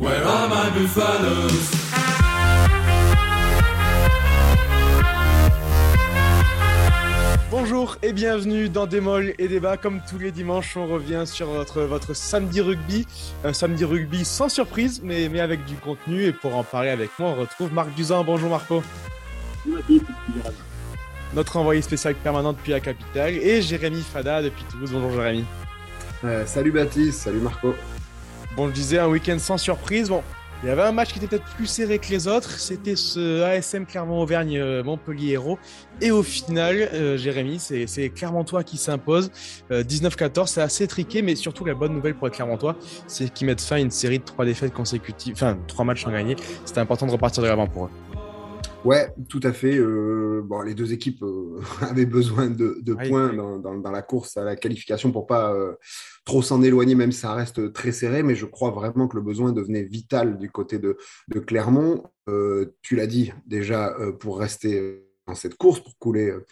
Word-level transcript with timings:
Where 0.00 0.24
are 0.26 0.48
my 0.48 0.70
buffaloes? 0.70 1.70
Bonjour 7.50 7.98
et 8.02 8.14
bienvenue 8.14 8.70
dans 8.70 8.86
Démol 8.86 9.34
et 9.38 9.46
Débat. 9.46 9.76
Comme 9.76 10.00
tous 10.08 10.18
les 10.18 10.32
dimanches, 10.32 10.74
on 10.78 10.86
revient 10.86 11.24
sur 11.26 11.48
votre, 11.48 11.82
votre 11.82 12.14
samedi 12.14 12.62
rugby. 12.62 13.06
Un 13.44 13.52
samedi 13.52 13.84
rugby 13.84 14.24
sans 14.24 14.48
surprise, 14.48 15.02
mais, 15.04 15.28
mais 15.28 15.40
avec 15.40 15.66
du 15.66 15.74
contenu. 15.74 16.24
Et 16.24 16.32
pour 16.32 16.56
en 16.56 16.64
parler 16.64 16.88
avec 16.88 17.10
moi, 17.18 17.28
on 17.28 17.34
retrouve 17.34 17.70
Marc 17.74 17.92
Duzan. 17.94 18.24
Bonjour 18.24 18.48
Marco. 18.48 18.82
Notre 21.34 21.56
envoyé 21.58 21.82
spécial 21.82 22.14
permanent 22.14 22.54
depuis 22.54 22.72
la 22.72 22.80
capitale. 22.80 23.34
Et 23.34 23.60
Jérémy 23.60 24.00
Fada 24.00 24.40
depuis 24.40 24.64
Toulouse. 24.64 24.92
Bonjour 24.94 25.12
Jérémy. 25.12 25.44
Euh, 26.24 26.46
salut 26.46 26.72
Baptiste, 26.72 27.20
salut 27.20 27.40
Marco. 27.40 27.74
Bon, 28.56 28.68
je 28.68 28.72
disais 28.74 28.98
un 28.98 29.08
week-end 29.08 29.38
sans 29.38 29.58
surprise. 29.58 30.08
Bon, 30.08 30.22
il 30.62 30.68
y 30.68 30.72
avait 30.72 30.82
un 30.82 30.92
match 30.92 31.12
qui 31.12 31.18
était 31.18 31.28
peut-être 31.28 31.48
plus 31.56 31.66
serré 31.66 31.98
que 31.98 32.08
les 32.10 32.26
autres. 32.28 32.50
C'était 32.58 32.96
ce 32.96 33.42
ASM 33.42 33.86
Clermont-Auvergne-Montpellier 33.86 35.32
Héros. 35.32 35.58
Et 36.00 36.10
au 36.10 36.22
final, 36.22 36.76
euh, 36.92 37.16
Jérémy, 37.16 37.58
c'est 37.60 38.08
Clermontois 38.10 38.64
qui 38.64 38.76
s'impose. 38.76 39.30
19-14, 39.70 40.46
c'est 40.48 40.60
assez 40.62 40.86
triqué, 40.86 41.22
mais 41.22 41.36
surtout 41.36 41.64
la 41.64 41.74
bonne 41.74 41.94
nouvelle 41.94 42.14
pour 42.14 42.26
les 42.26 42.32
Clermontois, 42.32 42.76
c'est 43.06 43.32
qu'ils 43.32 43.46
mettent 43.46 43.60
fin 43.62 43.76
à 43.76 43.80
une 43.80 43.90
série 43.90 44.18
de 44.18 44.24
trois 44.24 44.44
défaites 44.44 44.72
consécutives, 44.74 45.34
enfin 45.34 45.56
trois 45.66 45.84
matchs 45.84 46.04
sans 46.04 46.10
gagner. 46.12 46.36
C'était 46.64 46.80
important 46.80 47.06
de 47.06 47.12
repartir 47.12 47.42
de 47.42 47.48
l'avant 47.48 47.66
pour 47.68 47.86
eux. 47.86 47.90
Ouais, 48.82 49.12
tout 49.28 49.40
à 49.42 49.52
fait. 49.52 49.76
Euh, 49.76 50.40
bon, 50.42 50.62
les 50.62 50.72
deux 50.74 50.92
équipes 50.94 51.22
euh, 51.22 51.60
avaient 51.82 52.06
besoin 52.06 52.48
de, 52.48 52.78
de 52.82 52.94
Oui, 52.94 53.08
points 53.10 53.28
oui. 53.30 53.36
Dans, 53.36 53.58
dans- 53.58 53.74
dans 53.76 53.90
la 53.90 54.00
course 54.00 54.38
à 54.38 54.42
la 54.44 54.56
qualification 54.56 55.12
pour 55.12 55.26
pas 55.26 55.52
euh, 55.52 55.74
trop 56.24 56.42
s'en 56.42 56.62
éloigner, 56.62 56.94
même 56.94 57.12
si 57.12 57.20
ça 57.20 57.34
reste 57.34 57.72
très 57.72 57.92
serré. 57.92 58.22
Mais 58.22 58.34
je 58.34 58.46
crois 58.46 58.70
vraiment 58.70 59.08
que 59.08 59.16
le 59.16 59.22
besoin 59.22 59.52
devenait 59.52 59.84
vital 59.84 60.38
du 60.38 60.50
côté 60.50 60.78
de, 60.78 60.96
de 61.28 61.40
Clermont. 61.40 62.04
Euh, 62.28 62.76
tu 62.82 62.96
l'as 62.96 63.06
dit 63.06 63.32
déjà 63.46 63.96
euh, 63.98 64.12
pour 64.12 64.38
rester 64.38 65.04
dans 65.26 65.34
cette 65.34 65.56
course, 65.56 65.80
pour 65.80 65.98
couler, 65.98 66.30
euh, 66.30 66.46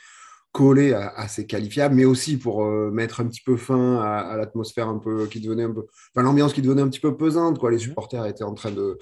coller 0.53 0.92
à, 0.92 1.09
à 1.09 1.29
ces 1.29 1.47
qualifiables, 1.47 1.95
mais 1.95 2.05
aussi 2.05 2.37
pour 2.37 2.65
euh, 2.65 2.91
mettre 2.91 3.20
un 3.20 3.27
petit 3.27 3.42
peu 3.45 3.57
fin 3.57 3.97
à, 3.97 4.19
à 4.19 4.37
l'atmosphère 4.37 4.89
un 4.89 4.98
peu 4.98 5.27
qui 5.27 5.41
devenait 5.41 5.65
un 5.65 5.73
peu, 5.73 5.87
enfin 6.14 6.25
l'ambiance 6.25 6.53
qui 6.53 6.62
devenait 6.62 6.83
un 6.83 6.89
petit 6.89 7.01
peu 7.01 7.17
pesante. 7.17 7.59
Quoi. 7.59 7.70
Les 7.70 7.79
supporters 7.79 8.27
étaient 8.27 8.45
en 8.45 8.55
train 8.55 8.70
de 8.70 8.98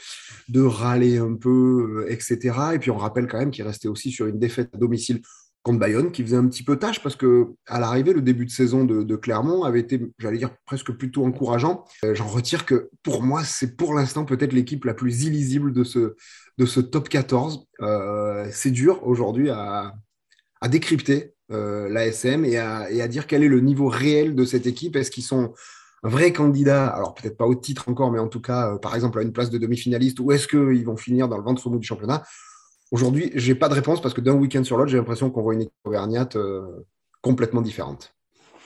de 0.49 0.63
râler 0.63 1.19
un 1.19 1.35
peu, 1.35 2.05
euh, 2.07 2.13
etc. 2.13 2.75
Et 2.75 2.79
puis 2.79 2.91
on 2.91 2.99
rappelle 2.99 3.27
quand 3.27 3.39
même 3.39 3.51
qu'il 3.51 3.65
restait 3.65 3.89
aussi 3.89 4.11
sur 4.11 4.27
une 4.27 4.39
défaite 4.39 4.71
à 4.75 4.79
domicile 4.79 5.23
contre 5.67 5.81
Bayonne, 5.81 6.13
qui 6.13 6.23
faisait 6.23 6.37
un 6.37 6.47
petit 6.47 6.63
peu 6.63 6.77
tâche 6.77 7.03
parce 7.03 7.17
que 7.17 7.49
à 7.67 7.81
l'arrivée, 7.81 8.13
le 8.13 8.23
début 8.23 8.47
de 8.47 8.53
saison 8.53 8.85
de, 8.85 9.17
Clermont 9.17 9.65
avait 9.65 9.81
été, 9.81 10.01
j'allais 10.21 10.39
dire, 10.39 10.51
presque 10.65 10.93
plutôt 10.93 11.25
encourageant. 11.25 11.85
Euh, 12.05 12.15
J'en 12.15 12.29
retire 12.29 12.65
que 12.65 12.89
pour 13.03 13.25
moi, 13.25 13.43
c'est 13.43 13.77
pour 13.77 13.93
l'instant 13.93 14.25
peut-être 14.25 14.53
l'équipe 14.53 14.85
la 14.85 14.95
plus 14.95 15.25
illisible 15.25 15.73
de 15.73 15.83
ce, 15.83 16.15
de 16.59 16.67
ce 16.67 16.79
top 16.79 17.09
14. 17.09 17.67
Euh, 17.83 18.47
c'est 18.53 18.71
dur 18.71 19.05
aujourd'hui 19.05 19.51
à, 19.51 19.93
à 20.61 20.69
décrypter 20.69 21.35
euh, 21.51 21.89
l'ASM 21.89 22.45
et 22.45 22.59
à, 22.59 23.09
dire 23.09 23.27
quel 23.27 23.43
est 23.43 23.49
le 23.49 23.59
niveau 23.59 23.89
réel 23.89 24.37
de 24.37 24.45
cette 24.45 24.69
équipe. 24.69 24.95
Est-ce 24.95 25.11
qu'ils 25.11 25.25
sont 25.25 25.53
un 26.05 26.09
vrai 26.09 26.33
candidat, 26.33 26.87
alors 26.87 27.13
peut-être 27.15 27.37
pas 27.37 27.47
au 27.47 27.57
titre 27.57 27.89
encore, 27.89 28.13
mais 28.13 28.21
en 28.21 28.29
tout 28.29 28.41
cas, 28.41 28.79
par 28.79 28.95
exemple, 28.95 29.19
à 29.19 29.23
une 29.23 29.33
place 29.33 29.51
de 29.51 29.59
demi-finaliste, 29.59 30.21
ou 30.21 30.31
est-ce 30.31 30.47
qu'ils 30.47 30.85
vont 30.85 30.97
finir 30.97 31.27
dans 31.27 31.39
le 31.39 31.43
ventre 31.43 31.69
mou 31.69 31.81
du 31.81 31.87
championnat? 31.89 32.23
Aujourd'hui, 32.93 33.31
j'ai 33.35 33.55
pas 33.55 33.69
de 33.69 33.75
réponse 33.75 34.01
parce 34.01 34.15
que 34.15 34.21
d'un 34.21 34.35
week-end 34.35 34.63
sur 34.63 34.77
l'autre, 34.77 34.91
j'ai 34.91 34.97
l'impression 34.97 35.31
qu'on 35.31 35.43
voit 35.43 35.55
une 35.55 35.63
équipe 35.63 35.75
auvergnate 35.85 36.37
euh, 36.37 36.87
complètement 37.21 37.61
différente. 37.61 38.15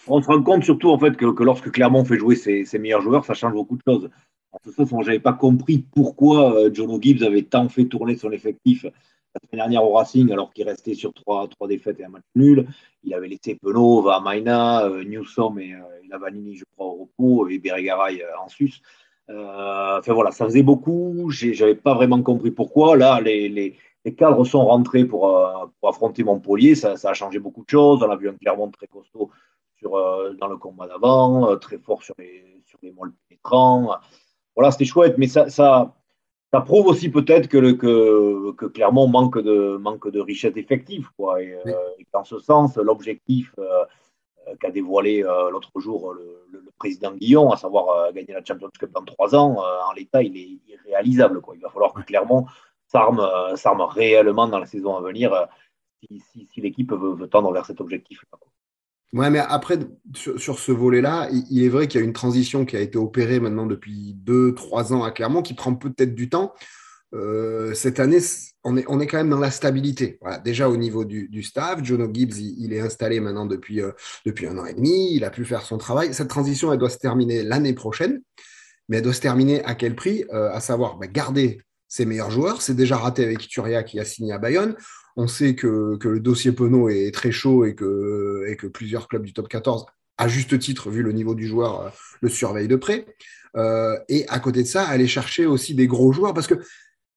On 0.07 0.21
se 0.21 0.27
rend 0.27 0.43
compte 0.43 0.65
surtout 0.65 0.91
en 0.91 0.99
fait 0.99 1.17
que, 1.17 1.33
que 1.33 1.43
lorsque 1.43 1.71
Clermont 1.71 2.05
fait 2.05 2.19
jouer 2.19 2.37
ses, 2.37 2.67
meilleurs 2.79 3.01
joueurs, 3.01 3.25
ça 3.25 3.35
change 3.35 3.53
beaucoup 3.53 3.77
de 3.77 3.83
choses. 3.87 4.11
En 4.53 4.59
ce 4.65 4.73
sens, 4.73 4.91
moi, 4.91 5.03
j'avais 5.05 5.21
pas 5.21 5.33
compris 5.33 5.79
pourquoi 5.95 6.55
euh, 6.55 6.71
John 6.73 6.91
O'Gibbs 6.91 7.23
avait 7.23 7.43
tant 7.43 7.69
fait 7.69 7.85
tourner 7.85 8.17
son 8.17 8.33
effectif 8.33 8.85
la 8.85 9.41
semaine 9.49 9.61
dernière 9.61 9.85
au 9.85 9.93
Racing, 9.93 10.33
alors 10.33 10.53
qu'il 10.53 10.67
restait 10.67 10.95
sur 10.95 11.15
trois, 11.15 11.49
défaites 11.69 12.01
et 12.01 12.05
un 12.05 12.09
match 12.09 12.25
nul. 12.35 12.67
Il 13.05 13.15
avait 13.15 13.29
laissé 13.29 13.55
Penaud, 13.55 14.03
Vamaina, 14.03 14.87
euh, 14.87 15.05
Newsom 15.05 15.61
et, 15.61 15.73
euh, 15.73 16.03
et 16.03 16.09
Lavanini, 16.09 16.57
je 16.57 16.65
crois, 16.75 16.87
au 16.87 17.03
repos, 17.03 17.49
et 17.49 17.59
Beregaray 17.59 18.23
en 18.43 18.49
sus. 18.49 18.81
Enfin 19.29 20.13
voilà, 20.13 20.33
ça 20.33 20.45
faisait 20.47 20.65
beaucoup. 20.65 21.31
J'avais 21.31 21.77
pas 21.77 21.95
vraiment 21.95 22.21
compris 22.21 22.51
pourquoi. 22.51 22.97
Là, 22.97 23.21
les, 23.21 23.77
les 24.05 24.15
cadres 24.15 24.45
sont 24.45 24.65
rentrés 24.65 25.05
pour, 25.05 25.37
euh, 25.37 25.67
pour 25.79 25.89
affronter 25.91 26.25
Montpellier. 26.25 26.75
Ça, 26.75 26.97
ça 26.97 27.11
a 27.11 27.15
changé 27.15 27.39
beaucoup 27.39 27.65
de 27.65 27.71
choses. 27.71 28.03
On 28.03 28.11
a 28.11 28.17
vu 28.17 28.29
un 28.29 28.35
Clermont 28.35 28.71
très 28.71 28.87
costaud 28.87 29.31
sur, 29.77 29.97
euh, 29.97 30.35
dans 30.41 30.49
le 30.49 30.57
combat 30.57 30.87
d'avant, 30.89 31.51
euh, 31.51 31.57
très 31.57 31.79
fort 31.79 32.03
sur 32.03 32.15
les, 32.19 32.63
sur 32.67 32.79
les 32.83 32.93
molles 32.93 33.13
pénétrants. 33.29 33.97
Voilà, 34.57 34.71
c'était 34.71 34.85
chouette, 34.87 35.17
mais 35.19 35.27
ça, 35.29 35.49
ça, 35.51 35.95
ça 36.53 36.61
prouve 36.63 36.87
aussi 36.87 37.09
peut-être 37.11 37.49
que, 37.49 37.59
le- 37.59 37.75
que, 37.75 38.53
que 38.53 38.67
Clermont 38.67 39.07
manque 39.07 39.39
de, 39.39 39.77
manque 39.77 40.09
de 40.11 40.21
richesse 40.21 40.57
effective. 40.57 41.09
Quoi. 41.17 41.43
Et, 41.43 41.57
Oui. 41.65 41.73
et 41.99 42.05
qu'en 42.13 42.25
ce 42.25 42.39
sens, 42.39 42.77
l'objectif 42.77 43.55
qu'a 44.59 44.71
dévoilé 44.71 45.23
l'autre 45.53 45.71
jour 45.79 46.13
le, 46.13 46.43
le- 46.51 46.61
le 46.61 46.71
président 46.79 47.13
Guillon, 47.13 47.51
à 47.53 47.57
savoir 47.57 48.13
gagner 48.13 48.33
la 48.33 48.43
Champions 48.45 48.71
Cup 48.79 48.91
dans 48.93 49.05
trois 49.05 49.35
ans, 49.37 49.59
en 49.89 49.93
l'état, 49.93 50.23
il 50.23 50.37
est 50.37 50.59
irréalisable. 50.73 51.41
Quoi. 51.41 51.55
Il 51.57 51.61
va 51.63 51.69
falloir 51.71 51.93
que 51.93 52.03
Clermont 52.03 52.47
s'arme 52.91 53.21
euh, 53.21 53.57
s'arme 53.57 53.83
réellement 53.83 54.49
dans 54.49 54.59
la 54.59 54.67
saison 54.67 54.97
à 54.97 55.01
venir 55.01 55.33
euh, 55.33 55.45
si, 56.33 56.49
si, 56.53 56.61
l'équipe 56.61 56.93
veut, 56.93 57.29
tendre 57.29 57.53
vers 57.53 57.67
cet 57.67 57.81
objectif. 57.81 58.25
Ouais, 59.13 59.29
mais 59.29 59.41
après, 59.41 59.79
sur, 60.15 60.59
ce 60.59 60.73
volet-là, 60.73 61.29
il, 61.33 61.45
il 61.51 61.65
est 61.65 61.69
vrai 61.69 61.89
qu'il 61.89 62.01
y 62.01 62.03
a 62.03 62.07
une 62.07 62.13
transition 62.13 62.65
qui 62.65 62.77
a 62.77 62.81
été 62.81 62.97
opérée 62.97 63.41
maintenant 63.41 63.67
depuis 63.67 64.15
deux, 64.15 64.55
trois 64.55 64.93
ans 64.93 65.03
à 65.03 65.11
Clermont, 65.11 65.43
qui 65.43 65.55
prend 65.55 65.75
peut-être 65.75 66.15
du 66.15 66.31
temps. 66.31 66.55
Euh, 67.13 67.75
cette 67.75 67.99
année, 67.99 68.21
on 68.63 68.77
est, 68.77 68.85
on 68.89 69.01
est 69.01 69.09
quand 69.09 69.17
même 69.17 69.31
dans 69.31 69.41
la 69.41 69.51
stabilité. 69.51 70.19
Déjà 70.45 70.69
au 70.71 70.77
niveau 70.77 71.05
du, 71.05 71.43
staff, 71.43 71.85
Jono 71.85 72.09
Gibbs, 72.13 72.39
il, 72.39 72.73
est 72.73 72.81
installé 72.81 73.19
maintenant 73.19 73.47
depuis, 73.47 73.81
depuis 74.25 74.47
un 74.47 74.57
an 74.59 74.65
et 74.65 74.75
demi, 74.75 75.15
il 75.15 75.25
a 75.25 75.31
pu 75.31 75.45
faire 75.45 75.63
son 75.63 75.77
travail. 75.77 76.15
Cette 76.15 76.29
transition, 76.29 76.73
elle 76.73 76.79
doit 76.79 76.89
se 76.89 76.99
terminer 76.99 77.43
l'année 77.43 77.75
prochaine, 77.75 78.23
mais 78.89 78.99
elle 78.99 79.03
doit 79.03 79.13
se 79.13 79.21
terminer 79.21 79.63
à 79.65 79.75
quel 79.75 79.97
prix? 79.97 80.25
À 80.31 80.61
savoir 80.61 80.97
bah, 80.99 81.09
garder 81.09 81.61
ses 81.91 82.07
meilleurs 82.07 82.31
joueurs. 82.31 82.63
C'est 82.63 82.75
déjà 82.75 82.97
raté 82.97 83.25
avec 83.25 83.45
Ituria 83.45 83.83
qui 83.83 84.01
a 84.01 84.07
signé 84.07 84.33
à 84.33 84.39
Bayonne. 84.39 84.77
On 85.17 85.27
sait 85.27 85.55
que, 85.55 85.97
que 85.97 86.09
le 86.09 86.21
dossier 86.21 86.53
Penaud 86.53 86.89
est 86.89 87.13
très 87.13 87.33
chaud 87.33 87.67
et 87.67 87.75
que, 87.75 88.47
et 88.49 88.57
que 88.57 88.69
plusieurs 88.69 89.09
clubs 89.09 89.25
du 89.25 89.35
top 89.35 89.49
14, 89.49 89.85
à 90.17 90.29
juste 90.29 90.59
titre, 90.59 90.89
vu 90.89 91.03
le 91.03 91.13
niveau 91.13 91.35
du 91.35 91.47
joueur, 91.47 91.81
euh, 91.81 91.89
le 92.21 92.29
surveillent 92.29 92.69
de 92.69 92.77
près. 92.77 93.07
Euh, 93.57 93.99
et 94.09 94.27
à 94.29 94.39
côté 94.39 94.63
de 94.63 94.69
ça, 94.69 94.85
aller 94.85 95.09
chercher 95.09 95.47
aussi 95.47 95.75
des 95.75 95.89
gros 95.89 96.13
joueurs 96.13 96.33
parce 96.33 96.47
que 96.47 96.55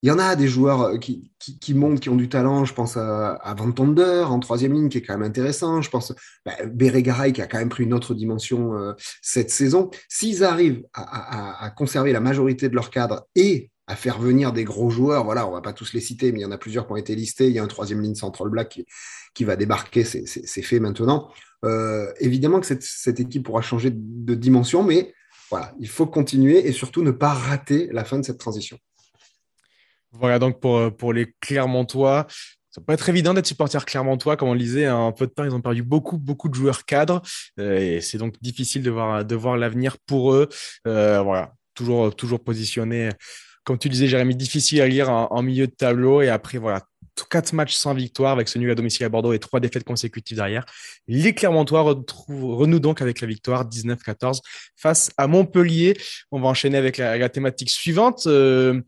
il 0.01 0.09
y 0.09 0.11
en 0.11 0.19
a 0.19 0.35
des 0.35 0.47
joueurs 0.47 0.81
euh, 0.81 0.97
qui, 0.97 1.31
qui, 1.39 1.73
montent, 1.73 1.99
qui 1.99 2.09
ont 2.09 2.15
du 2.15 2.27
talent. 2.27 2.65
Je 2.65 2.73
pense 2.73 2.97
à, 2.97 3.33
à 3.33 3.53
Van 3.53 3.71
Tonder 3.71 4.23
en 4.27 4.39
troisième 4.39 4.73
ligne, 4.73 4.89
qui 4.89 4.97
est 4.97 5.01
quand 5.01 5.17
même 5.17 5.27
intéressant. 5.29 5.81
Je 5.81 5.89
pense 5.89 6.13
bah, 6.45 6.53
Beregaray, 6.65 7.31
qui 7.31 7.41
a 7.41 7.47
quand 7.47 7.59
même 7.59 7.69
pris 7.69 7.83
une 7.83 7.93
autre 7.93 8.15
dimension 8.15 8.71
cette 9.21 9.51
saison. 9.51 9.91
S'ils 10.09 10.43
arrivent 10.43 10.83
à, 10.93 11.61
à, 11.61 11.65
à 11.65 11.69
conserver 11.69 12.11
la 12.11 12.19
majorité 12.19 12.69
de 12.69 12.75
leur 12.75 12.89
cadre 12.89 13.27
et 13.35 13.69
à 13.87 13.95
faire 13.95 14.17
venir 14.17 14.53
des 14.53 14.63
gros 14.63 14.89
joueurs, 14.89 15.25
voilà, 15.25 15.47
on 15.47 15.51
va 15.51 15.61
pas 15.61 15.73
tous 15.73 15.93
les 15.93 15.99
citer, 15.99 16.31
mais 16.31 16.39
il 16.39 16.41
y 16.43 16.45
en 16.45 16.51
a 16.51 16.57
plusieurs 16.57 16.85
qui 16.85 16.93
ont 16.93 16.97
été 16.97 17.15
listés. 17.15 17.47
Il 17.47 17.53
y 17.53 17.59
a 17.59 17.63
un 17.63 17.67
troisième 17.67 18.01
ligne 18.01 18.15
central 18.15 18.49
black 18.49 18.69
qui, 18.69 18.85
qui 19.33 19.43
va 19.43 19.55
débarquer, 19.55 20.03
c'est 20.03 20.61
fait 20.61 20.79
maintenant. 20.79 21.31
Euh, 21.65 22.11
évidemment 22.19 22.59
que 22.59 22.65
cette, 22.65 22.83
cette 22.83 23.19
équipe 23.19 23.43
pourra 23.43 23.61
changer 23.61 23.89
de, 23.93 24.35
dimension, 24.35 24.83
mais 24.83 25.13
voilà, 25.49 25.73
il 25.79 25.87
faut 25.87 26.05
continuer 26.05 26.67
et 26.67 26.71
surtout 26.71 27.03
ne 27.03 27.11
pas 27.11 27.33
rater 27.33 27.89
la 27.91 28.03
fin 28.03 28.19
de 28.19 28.23
cette 28.23 28.37
transition. 28.37 28.77
Voilà 30.11 30.39
donc 30.39 30.59
pour, 30.59 30.77
euh, 30.77 30.89
pour 30.89 31.13
les 31.13 31.33
Clermontois. 31.39 32.27
Ça 32.69 32.81
peut 32.81 32.93
être 32.93 33.07
évident 33.07 33.35
d'être 33.35 33.45
supporter 33.45 33.85
clermontois, 33.85 34.35
comme 34.35 34.49
on 34.49 34.53
le 34.53 34.59
disait, 34.59 34.89
en 34.89 35.11
peu 35.11 35.27
de 35.27 35.31
temps, 35.31 35.43
ils 35.43 35.53
ont 35.53 35.61
perdu 35.61 35.83
beaucoup, 35.83 36.17
beaucoup 36.17 36.49
de 36.49 36.55
joueurs 36.55 36.85
cadres, 36.85 37.21
euh, 37.59 37.77
et 37.77 38.01
c'est 38.01 38.17
donc 38.17 38.33
difficile 38.41 38.81
de 38.81 38.89
voir, 38.89 39.23
de 39.23 39.35
voir 39.35 39.57
l'avenir 39.57 39.97
pour 40.07 40.33
eux. 40.33 40.49
Voilà, 40.83 41.53
toujours, 41.75 42.15
toujours 42.15 42.43
positionné, 42.43 43.09
comme 43.63 43.77
tu 43.77 43.89
disais, 43.89 44.07
Jérémy, 44.07 44.35
difficile 44.35 44.81
à 44.81 44.87
lire 44.87 45.09
en, 45.09 45.41
milieu 45.41 45.67
de 45.67 45.71
tableau, 45.71 46.21
et 46.21 46.29
après, 46.29 46.57
voilà, 46.57 46.81
quatre 47.29 47.53
matchs 47.53 47.75
sans 47.75 47.93
victoire 47.93 48.31
avec 48.31 48.47
ce 48.47 48.57
nul 48.59 48.71
à 48.71 48.75
domicile 48.75 49.05
à 49.05 49.09
Bordeaux 49.09 49.33
et 49.33 49.39
trois 49.39 49.59
défaites 49.59 49.83
consécutives 49.83 50.37
derrière. 50.37 50.65
Les 51.07 51.33
Clermontois 51.33 51.81
renouent 51.81 52.79
donc 52.79 53.01
avec 53.01 53.21
la 53.21 53.27
victoire 53.27 53.67
19-14 53.67 54.39
face 54.75 55.11
à 55.17 55.27
Montpellier. 55.27 55.95
On 56.31 56.39
va 56.39 56.49
enchaîner 56.49 56.77
avec 56.77 56.97
la, 56.97 57.17
la 57.17 57.29
thématique 57.29 57.69
suivante. 57.69 58.27
Euh, 58.27 58.81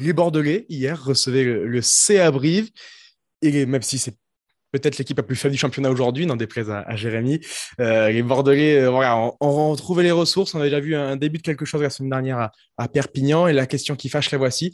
les 0.00 0.12
Bordelais, 0.12 0.66
hier, 0.68 1.02
recevaient 1.02 1.44
le, 1.44 1.66
le 1.66 1.80
CA 1.82 2.30
Brive. 2.30 2.70
Et 3.42 3.66
même 3.66 3.82
si 3.82 3.98
c'est 3.98 4.16
peut-être 4.74 4.98
l'équipe 4.98 5.16
la 5.16 5.22
plus 5.22 5.36
faible 5.36 5.52
du 5.52 5.58
championnat 5.58 5.90
aujourd'hui, 5.90 6.26
n'en 6.26 6.34
déplaise 6.34 6.68
à, 6.68 6.80
à 6.80 6.96
Jérémy, 6.96 7.40
euh, 7.80 8.10
les 8.10 8.24
Bordelais, 8.24 8.82
euh, 8.82 8.90
voilà, 8.90 9.16
on, 9.16 9.76
on 9.80 9.98
les 10.00 10.10
ressources. 10.10 10.54
On 10.54 10.60
a 10.60 10.64
déjà 10.64 10.80
vu 10.80 10.96
un 10.96 11.16
début 11.16 11.38
de 11.38 11.42
quelque 11.42 11.64
chose 11.64 11.80
la 11.80 11.90
semaine 11.90 12.10
dernière 12.10 12.50
à, 12.76 12.88
Perpignan. 12.88 13.46
Et 13.46 13.52
la 13.52 13.66
question 13.66 13.94
qui 13.94 14.08
fâche, 14.08 14.32
la 14.32 14.38
voici. 14.38 14.72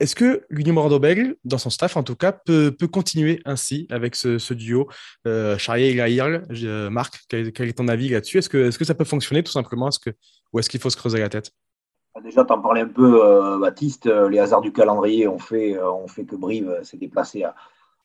Est-ce 0.00 0.16
que 0.16 0.42
l'Union 0.50 0.74
Bordeaux-Bègles, 0.74 1.36
dans 1.44 1.58
son 1.58 1.70
staff 1.70 1.96
en 1.96 2.02
tout 2.02 2.16
cas, 2.16 2.32
peut, 2.32 2.74
continuer 2.92 3.40
ainsi 3.44 3.86
avec 3.88 4.16
ce, 4.16 4.52
duo 4.52 4.88
euh, 5.26 5.56
Charrier 5.58 5.90
et 5.90 5.94
Lahirle 5.94 6.44
euh, 6.50 6.90
Marc, 6.90 7.20
quel, 7.28 7.46
est 7.46 7.78
ton 7.78 7.88
avis 7.88 8.08
là-dessus? 8.08 8.38
Est-ce 8.38 8.48
que, 8.48 8.68
est 8.68 8.76
que 8.76 8.84
ça 8.84 8.94
peut 8.94 9.04
fonctionner 9.04 9.42
tout 9.42 9.52
simplement? 9.52 9.88
Est 9.88 9.96
-ce 9.96 10.00
que, 10.00 10.10
Ou 10.52 10.58
est-ce 10.58 10.68
qu'il 10.68 10.80
faut 10.80 10.90
se 10.90 10.96
creuser 10.96 11.20
la 11.20 11.28
tête? 11.28 11.52
Déjà, 12.22 12.44
t'en 12.44 12.60
parlais 12.60 12.80
un 12.80 12.88
peu, 12.88 13.58
Baptiste. 13.60 14.06
Les 14.06 14.38
hasards 14.38 14.62
du 14.62 14.72
calendrier 14.72 15.28
ont 15.28 15.38
fait, 15.38 15.78
ont 15.80 16.08
fait 16.08 16.24
que 16.24 16.34
Brive 16.34 16.80
s'est 16.82 16.96
déplacé 16.96 17.44
à, 17.44 17.54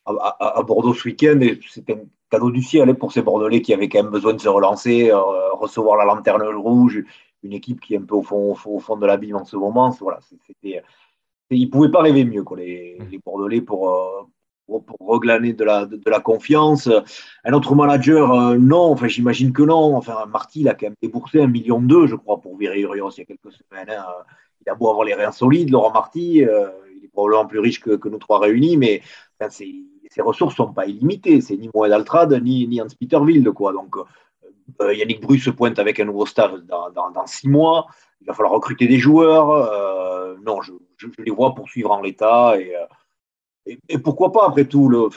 à, 0.06 0.62
Bordeaux 0.62 0.94
ce 0.94 1.08
week-end 1.08 1.38
et 1.40 1.58
c'était 1.68 1.94
un 1.94 2.04
cadeau 2.30 2.50
du 2.50 2.62
ciel 2.62 2.88
hein, 2.88 2.94
pour 2.94 3.12
ces 3.12 3.22
Bordelais 3.22 3.62
qui 3.62 3.72
avaient 3.72 3.88
quand 3.88 4.02
même 4.02 4.12
besoin 4.12 4.32
de 4.32 4.40
se 4.40 4.48
relancer, 4.48 5.10
euh, 5.10 5.52
recevoir 5.54 5.96
la 5.96 6.04
lanterne 6.04 6.42
rouge, 6.54 7.04
une 7.42 7.52
équipe 7.52 7.80
qui 7.80 7.94
est 7.94 7.98
un 7.98 8.02
peu 8.02 8.16
au 8.16 8.22
fond, 8.22 8.56
au 8.64 8.78
fond 8.78 8.96
de 8.96 9.06
l'abîme 9.06 9.36
en 9.36 9.44
ce 9.44 9.56
moment. 9.56 9.90
Voilà, 10.00 10.18
c'était, 10.20 10.82
ils 11.50 11.66
ne 11.66 11.70
pouvaient 11.70 11.90
pas 11.90 12.02
rêver 12.02 12.24
mieux, 12.24 12.42
quoi, 12.42 12.56
les, 12.56 12.96
mmh. 12.98 13.04
les 13.10 13.18
Bordelais, 13.18 13.60
pour, 13.60 13.90
euh, 13.90 14.22
pour, 14.66 14.96
reglaner 15.00 15.52
de 15.52 15.64
la, 15.64 15.86
de, 15.86 16.10
la, 16.10 16.20
confiance. 16.20 16.88
Un 17.44 17.52
autre 17.52 17.74
manager, 17.74 18.32
euh, 18.32 18.56
non, 18.56 18.92
enfin, 18.92 19.08
j'imagine 19.08 19.52
que 19.52 19.62
non. 19.62 19.96
Enfin, 19.96 20.24
Marty, 20.26 20.60
il 20.60 20.68
a 20.68 20.74
quand 20.74 20.86
même 20.86 20.94
déboursé 21.02 21.42
un 21.42 21.48
million 21.48 21.80
d'eux, 21.80 22.06
je 22.06 22.16
crois, 22.16 22.40
pour 22.40 22.56
virer 22.56 22.80
Urios 22.80 23.10
il 23.10 23.20
y 23.20 23.22
a 23.22 23.26
quelques 23.26 23.52
semaines. 23.52 23.90
Hein. 23.90 24.04
Il 24.64 24.70
a 24.70 24.74
beau 24.74 24.88
avoir 24.88 25.04
les 25.04 25.14
reins 25.14 25.32
solides, 25.32 25.70
Laurent 25.70 25.92
Marty, 25.92 26.36
il 26.36 27.04
est 27.04 27.08
probablement 27.12 27.46
plus 27.46 27.58
riche 27.58 27.80
que, 27.80 27.96
que 27.96 28.08
nous 28.08 28.18
trois 28.18 28.38
réunis, 28.38 28.76
mais 28.76 29.02
enfin, 29.46 29.64
ses 30.10 30.22
ressources 30.22 30.56
sont 30.56 30.72
pas 30.72 30.86
illimitées. 30.86 31.40
C'est 31.40 31.56
ni 31.56 31.70
Moed 31.74 31.90
Altrad, 31.90 32.32
ni, 32.42 32.66
ni 32.68 32.80
Hans 32.80 32.86
Peterville. 32.98 33.50
Quoi. 33.50 33.72
Donc, 33.72 33.96
euh, 34.80 34.94
Yannick 34.94 35.20
Bru 35.22 35.38
se 35.38 35.50
pointe 35.50 35.78
avec 35.78 36.00
un 36.00 36.04
nouveau 36.04 36.26
staff 36.26 36.52
dans, 36.64 37.26
six 37.26 37.48
mois. 37.48 37.86
Il 38.20 38.26
va 38.26 38.34
falloir 38.34 38.52
recruter 38.52 38.86
des 38.86 38.98
joueurs. 38.98 39.50
Euh, 39.50 40.36
non, 40.44 40.60
je, 40.60 40.72
les 41.18 41.30
vois 41.30 41.54
poursuivre 41.54 41.90
en 41.90 42.00
l'état. 42.00 42.58
Et, 42.60 42.74
euh, 42.76 43.74
et, 43.88 43.98
pourquoi 43.98 44.32
pas, 44.32 44.46
après 44.46 44.66
tout 44.66 44.88
le, 44.88 45.08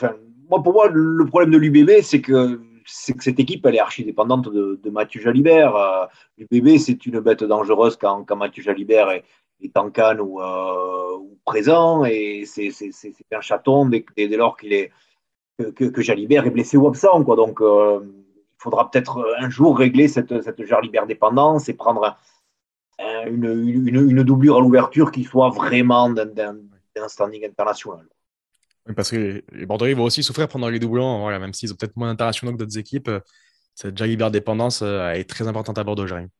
moi, 0.48 0.62
Pour 0.62 0.72
moi, 0.72 0.88
le 0.88 1.26
problème 1.26 1.50
de 1.50 1.58
l'UBB, 1.58 2.02
c'est 2.02 2.20
que, 2.20 2.56
que 2.56 3.22
cette 3.22 3.40
équipe, 3.40 3.66
elle 3.66 3.74
est 3.74 3.80
archi 3.80 4.04
dépendante 4.04 4.48
de, 4.48 4.80
de 4.82 4.90
Mathieu 4.90 5.20
Jalibert. 5.20 6.08
L'UBB, 6.38 6.78
c'est 6.78 7.04
une 7.06 7.20
bête 7.20 7.44
dangereuse 7.44 7.96
quand, 7.96 8.24
quand 8.24 8.36
Mathieu 8.36 8.62
Jalibert 8.62 9.10
est, 9.10 9.24
est 9.60 9.76
en 9.76 9.90
canne 9.90 10.20
ou, 10.20 10.40
euh, 10.40 11.18
présent 11.44 12.04
et 12.04 12.44
c'est 12.46 12.70
un 13.32 13.40
chaton 13.40 13.86
dès, 13.86 14.04
dès 14.16 14.28
lors 14.36 14.56
qu'il 14.56 14.72
est 14.72 14.90
que, 15.58 15.84
que, 15.84 16.02
Jalibert 16.02 16.46
est 16.46 16.50
blessé 16.50 16.76
ou 16.76 16.86
absent 16.86 17.24
quoi 17.24 17.36
donc 17.36 17.60
euh, 17.60 18.00
il 18.04 18.62
faudra 18.62 18.90
peut-être 18.90 19.24
un 19.38 19.48
jour 19.48 19.78
régler 19.78 20.08
cette, 20.08 20.42
cette 20.42 20.64
Jalibert 20.64 21.06
dépendance 21.06 21.68
et 21.68 21.74
prendre 21.74 22.16
une, 23.26 23.44
une, 23.44 24.22
doublure 24.22 24.56
à 24.56 24.60
l'ouverture 24.60 25.12
qui 25.12 25.22
soit 25.22 25.50
vraiment 25.50 26.08
d'un 26.10 26.56
standing 27.06 27.44
international. 27.44 28.06
parce 28.96 29.10
que 29.10 29.44
les 29.52 29.66
Bordelais 29.66 29.92
vont 29.92 30.04
aussi 30.04 30.22
souffrir 30.22 30.48
pendant 30.48 30.70
les 30.70 30.78
doublons, 30.78 31.20
voilà, 31.20 31.38
même 31.38 31.52
s'ils 31.52 31.70
ont 31.72 31.76
peut-être 31.76 31.96
moins 31.96 32.08
d'internationaux 32.08 32.52
que 32.52 32.56
d'autres 32.56 32.78
équipes. 32.78 33.10
Cette 33.76 33.98
Jalibert 33.98 34.30
dépendance 34.30 34.80
euh, 34.80 35.10
est 35.10 35.28
très 35.28 35.46
importante 35.46 35.76
à 35.76 35.84
Bordeaux, 35.84 36.06
Jérémy. 36.06 36.30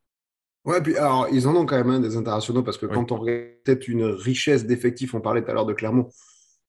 Ouais, 0.66 0.82
puis 0.82 0.96
alors, 0.96 1.28
ils 1.30 1.46
en 1.46 1.54
ont 1.54 1.64
quand 1.64 1.76
même 1.76 1.90
un 1.90 2.00
des 2.00 2.16
internationaux 2.16 2.64
parce 2.64 2.76
que 2.76 2.86
quand 2.86 3.12
on 3.12 3.18
regarde 3.18 3.40
peut-être 3.64 3.86
une 3.86 4.04
richesse 4.04 4.66
d'effectifs, 4.66 5.14
on 5.14 5.20
parlait 5.20 5.44
tout 5.44 5.50
à 5.52 5.54
l'heure 5.54 5.64
de 5.64 5.72
Clermont, 5.72 6.08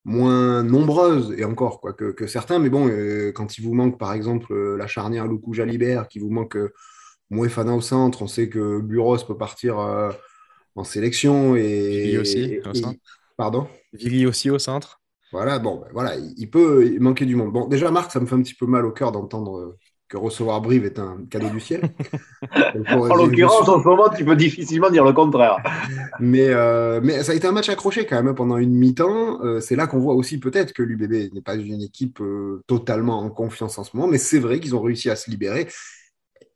moins 0.04 0.62
nombreuse 0.62 1.34
et 1.36 1.44
encore 1.44 1.80
quoi 1.80 1.92
que, 1.92 2.26
certains, 2.28 2.60
mais 2.60 2.70
bon, 2.70 2.88
euh, 2.88 3.32
quand 3.32 3.58
il 3.58 3.64
vous 3.64 3.74
manque 3.74 3.98
par 3.98 4.12
exemple 4.12 4.52
euh, 4.52 4.76
la 4.76 4.86
charnière 4.86 5.26
Loukou 5.26 5.52
Jalibert, 5.52 6.06
qu'il 6.06 6.22
vous 6.22 6.30
manque 6.30 6.56
euh, 6.56 6.72
Mouefana 7.30 7.74
au 7.74 7.80
centre, 7.80 8.22
on 8.22 8.28
sait 8.28 8.48
que 8.48 8.80
Buros 8.80 9.18
peut 9.26 9.36
partir 9.36 9.78
en 10.76 10.84
sélection 10.84 11.56
et. 11.56 12.02
Vili 12.04 12.18
aussi 12.18 12.60
au 12.64 12.74
centre. 12.74 12.98
Pardon? 13.36 13.66
Vili 13.92 14.26
aussi 14.26 14.48
au 14.48 14.60
centre. 14.60 15.00
Voilà, 15.32 15.58
bon, 15.58 15.80
ben 15.80 15.88
voilà, 15.92 16.14
il 16.16 16.48
peut 16.48 16.96
manquer 17.00 17.26
du 17.26 17.36
monde. 17.36 17.52
Bon, 17.52 17.66
déjà, 17.66 17.90
Marc, 17.90 18.12
ça 18.12 18.20
me 18.20 18.26
fait 18.26 18.36
un 18.36 18.42
petit 18.42 18.54
peu 18.54 18.66
mal 18.66 18.86
au 18.86 18.92
cœur 18.92 19.12
d'entendre 19.12 19.76
que 20.08 20.16
recevoir 20.16 20.60
Brive 20.60 20.84
est 20.86 20.98
un 20.98 21.18
cadeau 21.30 21.50
du 21.50 21.60
ciel. 21.60 21.82
en 22.88 23.14
l'occurrence, 23.14 23.68
en 23.68 23.82
ce 23.82 23.86
moment, 23.86 24.08
tu 24.08 24.24
peux 24.24 24.36
difficilement 24.36 24.90
dire 24.90 25.04
le 25.04 25.12
contraire. 25.12 25.58
mais, 26.18 26.48
euh, 26.48 27.00
mais 27.02 27.22
ça 27.22 27.32
a 27.32 27.34
été 27.34 27.46
un 27.46 27.52
match 27.52 27.68
accroché 27.68 28.06
quand 28.06 28.22
même 28.22 28.34
pendant 28.34 28.56
une 28.56 28.72
mi-temps. 28.72 29.44
Euh, 29.44 29.60
c'est 29.60 29.76
là 29.76 29.86
qu'on 29.86 29.98
voit 29.98 30.14
aussi 30.14 30.38
peut-être 30.38 30.72
que 30.72 30.82
l'UBB 30.82 31.34
n'est 31.34 31.42
pas 31.42 31.56
une 31.56 31.82
équipe 31.82 32.20
euh, 32.20 32.62
totalement 32.66 33.18
en 33.18 33.30
confiance 33.30 33.78
en 33.78 33.84
ce 33.84 33.96
moment, 33.96 34.08
mais 34.08 34.18
c'est 34.18 34.38
vrai 34.38 34.60
qu'ils 34.60 34.74
ont 34.74 34.82
réussi 34.82 35.10
à 35.10 35.16
se 35.16 35.30
libérer. 35.30 35.68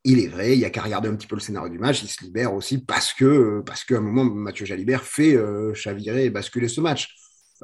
Il 0.05 0.19
est 0.19 0.29
vrai, 0.29 0.55
il 0.55 0.59
y 0.59 0.65
a 0.65 0.71
qu'à 0.71 0.83
regarder 0.83 1.09
un 1.09 1.15
petit 1.15 1.29
peu 1.29 1.37
le 1.37 1.41
scénario 1.41 1.69
du 1.69 1.79
match, 1.79 2.03
ils 2.03 2.09
se 2.09 2.25
libèrent 2.25 2.55
aussi 2.55 2.79
parce 2.79 3.13
que 3.13 3.63
parce 3.65 3.85
qu'à 3.85 3.99
un 3.99 4.01
moment, 4.01 4.25
Mathieu 4.25 4.67
Jalibert 4.67 5.05
fait 5.05 5.39
chavirer 5.75 6.25
et 6.25 6.31
basculer 6.31 6.67
ce 6.67 6.81
match. 6.81 7.15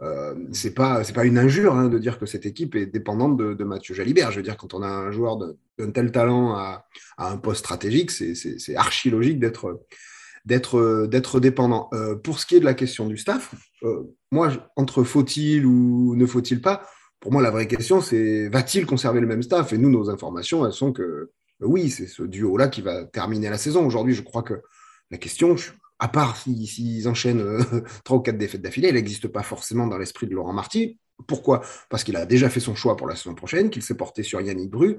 Euh, 0.02 0.34
c'est 0.52 0.74
pas 0.74 1.02
c'est 1.02 1.12
pas 1.12 1.24
une 1.24 1.38
injure 1.38 1.74
hein, 1.74 1.88
de 1.88 1.98
dire 1.98 2.18
que 2.18 2.26
cette 2.26 2.46
équipe 2.46 2.76
est 2.76 2.86
dépendante 2.86 3.36
de, 3.36 3.64
Mathieu 3.64 3.94
Jalibert. 3.94 4.30
Je 4.30 4.36
veux 4.36 4.42
dire, 4.42 4.56
quand 4.56 4.74
on 4.74 4.82
a 4.82 4.88
un 4.88 5.10
joueur 5.10 5.36
d'un 5.36 5.90
tel 5.90 6.12
talent 6.12 6.54
à, 6.54 6.86
un 7.18 7.36
poste 7.36 7.60
stratégique, 7.60 8.10
c'est 8.10 8.76
archi 8.76 9.10
logique 9.10 9.40
d'être 9.40 11.40
dépendant. 11.40 11.88
Euh, 11.92 12.14
pour 12.14 12.38
ce 12.38 12.46
qui 12.46 12.56
est 12.56 12.60
de 12.60 12.64
la 12.64 12.74
question 12.74 13.06
du 13.06 13.16
staff, 13.16 13.54
euh, 13.82 14.04
moi, 14.30 14.52
entre 14.76 15.02
faut-il 15.02 15.66
ou 15.66 16.14
ne 16.14 16.26
faut-il 16.26 16.60
pas, 16.60 16.82
pour 17.20 17.32
moi, 17.32 17.42
la 17.42 17.50
vraie 17.50 17.66
question, 17.66 18.00
c'est 18.00 18.48
va-t-il 18.48 18.86
conserver 18.86 19.20
le 19.20 19.26
même 19.26 19.42
staff? 19.42 19.72
Et 19.72 19.78
nous, 19.78 19.90
nos 19.90 20.10
informations, 20.10 20.64
elles 20.64 20.72
sont 20.72 20.92
que 20.92 21.30
oui, 21.60 21.90
c'est 21.90 22.06
ce 22.06 22.22
duo-là 22.22 22.68
qui 22.68 22.82
va 22.82 23.04
terminer 23.04 23.50
la 23.50 23.58
saison. 23.58 23.84
Aujourd'hui, 23.84 24.14
je 24.14 24.22
crois 24.22 24.44
que 24.44 24.62
la 25.10 25.18
question, 25.18 25.56
à 25.98 26.08
part 26.08 26.36
s'ils 26.36 27.08
enchaînent 27.08 27.40
euh, 27.40 27.62
trois 28.04 28.18
ou 28.18 28.20
quatre 28.20 28.38
défaites 28.38 28.62
d'affilée, 28.62 28.88
il 28.88 28.94
n'existe 28.94 29.28
pas 29.28 29.42
forcément 29.42 29.86
dans 29.86 29.98
l'esprit 29.98 30.26
de 30.26 30.34
Laurent 30.34 30.52
Marty. 30.52 30.98
Pourquoi? 31.26 31.62
Parce 31.90 32.04
qu'il 32.04 32.16
a 32.16 32.26
déjà 32.26 32.48
fait 32.48 32.60
son 32.60 32.74
choix 32.74 32.96
pour 32.96 33.08
la 33.08 33.16
saison 33.16 33.34
prochaine, 33.34 33.70
qu'il 33.70 33.82
s'est 33.82 33.96
porté 33.96 34.22
sur 34.22 34.40
Yannick 34.40 34.70
Bru, 34.70 34.98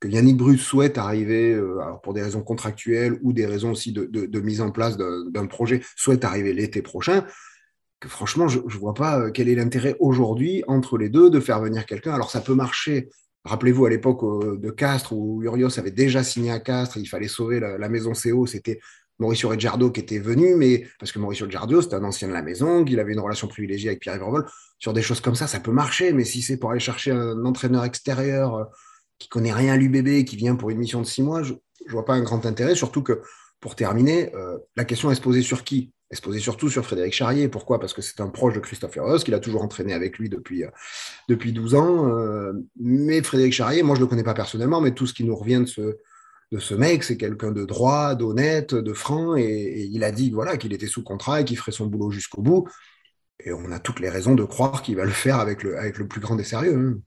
que 0.00 0.08
Yannick 0.08 0.36
Bru 0.36 0.58
souhaite 0.58 0.98
arriver, 0.98 1.54
euh, 1.54 1.80
pour 2.02 2.12
des 2.12 2.22
raisons 2.22 2.42
contractuelles 2.42 3.18
ou 3.22 3.32
des 3.32 3.46
raisons 3.46 3.70
aussi 3.70 3.92
de, 3.92 4.40
mise 4.40 4.60
en 4.60 4.70
place 4.70 4.98
d'un 4.98 5.46
projet, 5.46 5.80
souhaite 5.96 6.24
arriver 6.24 6.52
l'été 6.52 6.82
prochain. 6.82 7.24
Que 8.00 8.08
franchement, 8.10 8.48
je 8.48 8.58
ne 8.58 8.68
vois 8.68 8.92
pas 8.92 9.18
euh, 9.18 9.30
quel 9.30 9.48
est 9.48 9.54
l'intérêt 9.54 9.96
aujourd'hui 10.00 10.62
entre 10.66 10.98
les 10.98 11.08
deux 11.08 11.30
de 11.30 11.40
faire 11.40 11.60
venir 11.60 11.86
quelqu'un. 11.86 12.12
Alors 12.12 12.30
ça 12.30 12.42
peut 12.42 12.54
marcher. 12.54 13.08
Rappelez-vous 13.46 13.86
à 13.86 13.90
l'époque 13.90 14.22
de 14.58 14.70
Castres 14.70 15.12
où 15.12 15.42
Urios 15.42 15.78
avait 15.78 15.90
déjà 15.90 16.22
signé 16.22 16.50
à 16.50 16.60
Castres, 16.60 16.96
il 16.96 17.06
fallait 17.06 17.28
sauver 17.28 17.60
la, 17.60 17.76
la 17.76 17.88
maison 17.90 18.12
CO, 18.12 18.46
c'était 18.46 18.80
Mauricio 19.18 19.48
Reggiardo 19.48 19.90
qui 19.90 20.00
était 20.00 20.18
venu, 20.18 20.54
mais 20.56 20.86
parce 20.98 21.12
que 21.12 21.18
Mauricio 21.18 21.46
Reggiardo, 21.46 21.80
c'était 21.80 21.94
un 21.94 22.04
ancien 22.04 22.28
de 22.28 22.32
la 22.32 22.42
maison, 22.42 22.84
qu'il 22.84 22.98
avait 22.98 23.12
une 23.12 23.20
relation 23.20 23.46
privilégiée 23.46 23.90
avec 23.90 24.00
Pierre 24.00 24.18
Vervol. 24.18 24.44
Sur 24.78 24.92
des 24.92 25.02
choses 25.02 25.20
comme 25.20 25.34
ça, 25.34 25.46
ça 25.46 25.60
peut 25.60 25.72
marcher, 25.72 26.12
mais 26.12 26.24
si 26.24 26.42
c'est 26.42 26.56
pour 26.56 26.70
aller 26.70 26.80
chercher 26.80 27.12
un 27.12 27.44
entraîneur 27.44 27.84
extérieur 27.84 28.54
euh, 28.54 28.64
qui 29.18 29.28
connaît 29.28 29.52
rien 29.52 29.74
à 29.74 29.76
l'UBB, 29.76 30.24
qui 30.24 30.36
vient 30.36 30.56
pour 30.56 30.70
une 30.70 30.78
mission 30.78 31.00
de 31.00 31.06
six 31.06 31.22
mois, 31.22 31.42
je 31.42 31.52
ne 31.52 31.90
vois 31.90 32.04
pas 32.04 32.14
un 32.14 32.22
grand 32.22 32.44
intérêt, 32.44 32.74
surtout 32.74 33.02
que 33.02 33.22
pour 33.60 33.76
terminer, 33.76 34.34
euh, 34.34 34.58
la 34.76 34.84
question 34.84 35.10
est 35.10 35.14
se 35.14 35.20
poser 35.20 35.42
sur 35.42 35.64
qui? 35.64 35.92
Elle 36.10 36.18
se 36.18 36.22
poser 36.22 36.40
surtout 36.40 36.68
sur 36.68 36.84
Frédéric 36.84 37.14
Charrier. 37.14 37.48
Pourquoi? 37.48 37.80
Parce 37.80 37.94
que 37.94 38.02
c'est 38.02 38.20
un 38.20 38.28
proche 38.28 38.54
de 38.54 38.60
Christophe 38.60 38.96
Heros, 38.96 39.20
qu'il 39.20 39.32
a 39.34 39.40
toujours 39.40 39.62
entraîné 39.62 39.94
avec 39.94 40.18
lui 40.18 40.28
depuis, 40.28 40.64
euh, 40.64 40.68
depuis 41.28 41.52
12 41.52 41.74
ans. 41.74 42.12
mais 42.78 43.22
Frédéric 43.22 43.54
Charrier, 43.54 43.82
moi 43.82 43.94
je 43.94 44.00
ne 44.00 44.06
le 44.06 44.10
connais 44.10 44.24
pas 44.24 44.34
personnellement, 44.34 44.80
mais 44.80 44.92
tout 44.92 45.06
ce 45.06 45.14
qui 45.14 45.24
nous 45.24 45.36
revient 45.36 45.60
de 45.60 45.66
ce 45.66 45.96
de 46.52 46.58
ce 46.58 46.74
mec, 46.74 47.04
c'est 47.04 47.16
quelqu'un 47.16 47.50
de 47.50 47.64
droit, 47.64 48.14
d'honnête, 48.14 48.74
de 48.74 48.92
franc, 48.92 49.36
et, 49.36 49.88
il 49.90 50.04
a 50.04 50.12
dit 50.12 50.30
voilà 50.30 50.56
qu'il 50.56 50.72
était 50.72 50.86
sous 50.86 51.02
contrat 51.02 51.40
et 51.40 51.44
qu'il 51.44 51.58
ferait 51.58 51.72
son 51.72 51.86
boulot 51.86 52.10
jusqu'au 52.10 52.42
bout. 52.42 52.68
Et 53.40 53.52
on 53.52 53.70
a 53.72 53.80
toutes 53.80 54.00
les 54.00 54.08
raisons 54.08 54.34
de 54.34 54.44
croire 54.44 54.82
qu'il 54.82 54.96
va 54.96 55.04
le 55.04 55.10
faire 55.10 55.38
avec 55.40 55.62
le, 55.62 56.08
plus 56.08 56.20
grand 56.20 56.36
des 56.36 56.44
sérieux. 56.44 57.02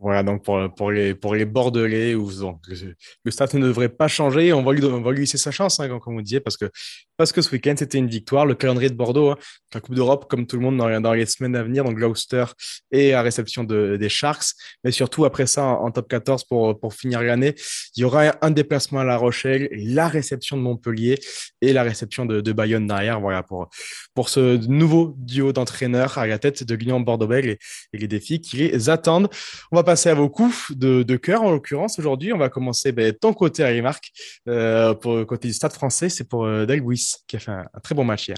Voilà, 0.00 0.22
donc 0.22 0.42
pour, 0.42 0.58
pour, 0.74 0.90
les, 0.90 1.14
pour 1.14 1.34
les 1.34 1.44
Bordelais, 1.44 2.14
où, 2.14 2.30
le, 2.30 3.30
stade 3.30 3.52
ne 3.52 3.66
devrait 3.66 3.90
pas 3.90 4.08
changer. 4.08 4.50
On 4.54 4.62
va 4.62 4.72
lui, 4.72 4.82
on 4.82 5.02
va 5.02 5.12
lui 5.12 5.20
laisser 5.20 5.36
sa 5.36 5.50
chance, 5.50 5.78
hein, 5.78 5.98
comme 5.98 6.14
vous 6.14 6.22
disiez, 6.22 6.40
parce 6.40 6.56
que, 6.56 6.70
parce 7.18 7.32
que 7.32 7.42
ce 7.42 7.50
week-end, 7.50 7.74
c'était 7.76 7.98
une 7.98 8.08
victoire. 8.08 8.46
Le 8.46 8.54
calendrier 8.54 8.88
de 8.88 8.94
Bordeaux, 8.94 9.32
hein, 9.32 9.36
la 9.74 9.80
Coupe 9.80 9.94
d'Europe, 9.94 10.24
comme 10.30 10.46
tout 10.46 10.56
le 10.56 10.62
monde 10.62 10.78
dans, 10.78 11.00
dans, 11.02 11.12
les 11.12 11.26
semaines 11.26 11.54
à 11.54 11.62
venir, 11.62 11.84
donc 11.84 11.96
Gloucester 11.96 12.46
et 12.90 13.12
à 13.12 13.20
réception 13.20 13.62
de, 13.62 13.98
des 13.98 14.08
Sharks. 14.08 14.54
Mais 14.84 14.90
surtout, 14.90 15.26
après 15.26 15.46
ça, 15.46 15.64
en, 15.64 15.90
top 15.90 16.08
14, 16.08 16.44
pour, 16.44 16.80
pour 16.80 16.94
finir 16.94 17.20
l'année, 17.20 17.54
il 17.94 18.00
y 18.00 18.04
aura 18.04 18.36
un 18.40 18.50
déplacement 18.50 19.00
à 19.00 19.04
La 19.04 19.18
Rochelle, 19.18 19.68
la 19.72 20.08
réception 20.08 20.56
de 20.56 20.62
Montpellier 20.62 21.18
et 21.60 21.74
la 21.74 21.82
réception 21.82 22.24
de, 22.24 22.52
Bayonne 22.52 22.86
derrière. 22.86 23.20
Voilà, 23.20 23.42
pour, 23.42 23.68
pour 24.14 24.30
ce 24.30 24.56
nouveau 24.66 25.14
duo 25.18 25.52
d'entraîneurs 25.52 26.16
à 26.16 26.26
la 26.26 26.38
tête 26.38 26.64
de 26.64 26.74
l'Union 26.74 27.00
Bordeaux-Bègles 27.00 27.50
et, 27.50 27.58
et, 27.92 27.98
les 27.98 28.08
défis 28.08 28.40
qui 28.40 28.56
les 28.56 28.88
attendent. 28.88 29.28
Passer 29.90 30.08
à 30.08 30.14
vos 30.14 30.28
coups 30.28 30.70
de, 30.70 31.02
de 31.02 31.16
cœur, 31.16 31.42
en 31.42 31.50
l'occurrence, 31.50 31.98
aujourd'hui. 31.98 32.32
On 32.32 32.38
va 32.38 32.48
commencer 32.48 32.92
ben, 32.92 33.12
ton 33.12 33.32
côté, 33.32 33.64
Harry 33.64 33.82
Marc. 33.82 34.12
Euh, 34.46 34.94
pour 34.94 35.26
côté 35.26 35.48
du 35.48 35.54
stade 35.54 35.72
français, 35.72 36.08
c'est 36.08 36.28
pour 36.28 36.44
euh, 36.44 36.64
Delbuis, 36.64 37.16
qui 37.26 37.34
a 37.34 37.38
fait 37.40 37.50
un, 37.50 37.66
très 37.82 37.96
bon 37.96 38.04
match 38.04 38.28
hier. 38.28 38.36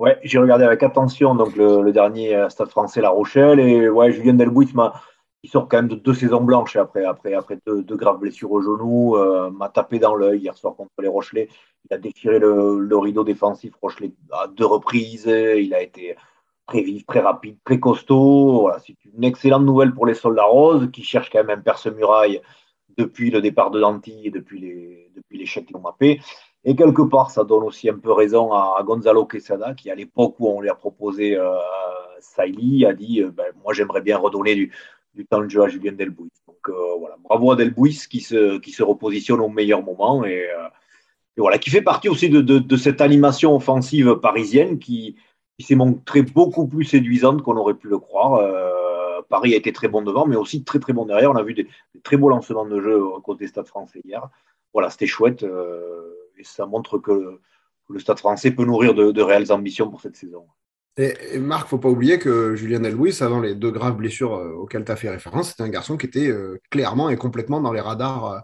Ouais, 0.00 0.18
j'ai 0.24 0.40
regardé 0.40 0.64
avec 0.64 0.82
attention 0.82 1.36
donc 1.36 1.54
le, 1.54 1.92
dernier 1.92 2.34
euh, 2.34 2.48
stade 2.48 2.70
français 2.70 3.00
La 3.00 3.10
Rochelle. 3.10 3.60
Et 3.60 3.88
ouais, 3.88 4.10
Julien 4.10 4.34
Delbuis 4.34 4.72
m'a. 4.74 5.00
Il 5.44 5.50
sort 5.50 5.68
quand 5.68 5.76
même 5.76 5.86
de 5.86 5.94
deux 5.94 6.14
saisons 6.14 6.40
blanches 6.40 6.74
après, 6.74 7.04
après, 7.04 7.34
après 7.34 7.56
deux, 7.64 7.96
graves 7.96 8.18
blessures 8.18 8.50
au 8.50 8.60
genou. 8.60 9.16
m'a 9.52 9.68
tapé 9.68 10.00
dans 10.00 10.16
l'œil 10.16 10.40
hier 10.40 10.56
soir 10.56 10.74
contre 10.74 10.90
les 11.00 11.06
Rochelais. 11.06 11.48
Il 11.88 11.94
a 11.94 11.98
déchiré 11.98 12.40
le, 12.40 12.96
rideau 12.96 13.22
défensif 13.22 13.74
Rochelet 13.80 14.10
à 14.32 14.48
deux 14.48 14.66
reprises. 14.66 15.26
Il 15.26 15.72
a 15.72 15.82
été 15.82 16.16
très 16.66 16.82
vif, 16.82 17.06
très 17.06 17.20
rapide, 17.20 17.56
très 17.64 17.78
costaud. 17.78 18.62
Voilà, 18.62 18.78
c'est 18.78 18.96
une 19.04 19.24
excellente 19.24 19.64
nouvelle 19.64 19.92
pour 19.92 20.06
les 20.06 20.14
soldats 20.14 20.44
roses 20.44 20.90
qui 20.92 21.02
cherchent 21.02 21.30
quand 21.30 21.44
même 21.44 21.58
un 21.58 21.62
perce-muraille 21.62 22.40
depuis 22.96 23.30
le 23.30 23.40
départ 23.40 23.70
de 23.70 23.80
Danti 23.80 24.22
et 24.24 24.30
depuis 24.30 24.60
les 24.60 25.10
depuis 25.14 25.38
l'échec 25.38 25.68
ont 25.74 25.80
mappé. 25.80 26.20
Et 26.64 26.74
quelque 26.74 27.02
part, 27.02 27.30
ça 27.30 27.44
donne 27.44 27.62
aussi 27.62 27.88
un 27.90 27.98
peu 27.98 28.12
raison 28.12 28.52
à, 28.52 28.82
Gonzalo 28.84 29.26
Quesada, 29.26 29.74
qui 29.74 29.90
à 29.90 29.94
l'époque 29.94 30.36
où 30.38 30.48
on 30.48 30.60
lui 30.60 30.70
a 30.70 30.74
proposé 30.74 31.36
euh, 31.36 31.50
Saïli, 32.20 32.86
a 32.86 32.94
dit 32.94 33.22
ben, 33.22 33.46
Moi, 33.62 33.74
j'aimerais 33.74 34.00
bien 34.00 34.16
redonner 34.16 34.54
du, 34.54 34.72
temps 35.28 35.42
de 35.42 35.48
jeu 35.48 35.62
à 35.62 35.68
Julien 35.68 35.92
Delbouis. 35.92 36.30
Donc 36.48 36.70
voilà, 36.98 37.16
bravo 37.22 37.52
à 37.52 37.56
Delbouis 37.56 38.06
qui 38.10 38.20
se, 38.20 38.58
qui 38.58 38.72
se 38.72 38.82
repositionne 38.82 39.40
au 39.40 39.48
meilleur 39.48 39.82
moment 39.82 40.24
et, 40.24 40.48
voilà, 41.36 41.58
qui 41.58 41.70
fait 41.70 41.82
partie 41.82 42.08
aussi 42.08 42.30
de, 42.30 42.40
de, 42.40 42.76
cette 42.76 43.00
animation 43.00 43.54
offensive 43.54 44.14
parisienne 44.16 44.78
qui, 44.78 45.16
qui 45.58 45.66
s'est 45.66 45.74
montrée 45.74 46.22
beaucoup 46.22 46.66
plus 46.66 46.84
séduisante 46.84 47.42
qu'on 47.42 47.56
aurait 47.56 47.74
pu 47.74 47.88
le 47.88 47.98
croire. 47.98 48.42
Paris 49.28 49.54
a 49.54 49.56
été 49.56 49.72
très 49.72 49.88
bon 49.88 50.02
devant, 50.02 50.26
mais 50.26 50.36
aussi 50.36 50.64
très 50.64 50.78
très 50.78 50.92
bon 50.92 51.06
derrière. 51.06 51.30
On 51.30 51.36
a 51.36 51.42
vu 51.42 51.54
des, 51.54 51.68
très 52.02 52.16
beaux 52.16 52.28
lancements 52.28 52.66
de 52.66 52.80
jeu 52.80 53.00
côté 53.22 53.46
Stade 53.46 53.66
français 53.66 54.00
hier. 54.04 54.28
Voilà, 54.72 54.90
c'était 54.90 55.06
chouette 55.06 55.44
euh, 55.44 56.12
et 56.36 56.44
ça 56.44 56.66
montre 56.66 56.98
que, 56.98 57.40
le 57.90 57.98
Stade 57.98 58.18
français 58.18 58.50
peut 58.50 58.64
nourrir 58.64 58.94
de, 58.94 59.20
réelles 59.20 59.52
ambitions 59.52 59.90
pour 59.90 60.00
cette 60.00 60.16
saison. 60.16 60.46
Et, 60.96 61.14
et 61.32 61.38
Marc, 61.38 61.68
faut 61.68 61.78
pas 61.78 61.90
oublier 61.90 62.18
que 62.18 62.54
Julien 62.54 62.80
Delbouis, 62.80 63.22
avant 63.22 63.40
les 63.40 63.54
deux 63.54 63.70
graves 63.70 63.96
blessures 63.96 64.34
euh, 64.34 64.52
auxquelles 64.52 64.84
tu 64.84 64.92
as 64.92 64.96
fait 64.96 65.10
référence, 65.10 65.50
c'était 65.50 65.64
un 65.64 65.68
garçon 65.68 65.96
qui 65.96 66.06
était 66.06 66.28
euh, 66.28 66.60
clairement 66.70 67.10
et 67.10 67.16
complètement 67.16 67.60
dans 67.60 67.72
les 67.72 67.80
radars 67.80 68.42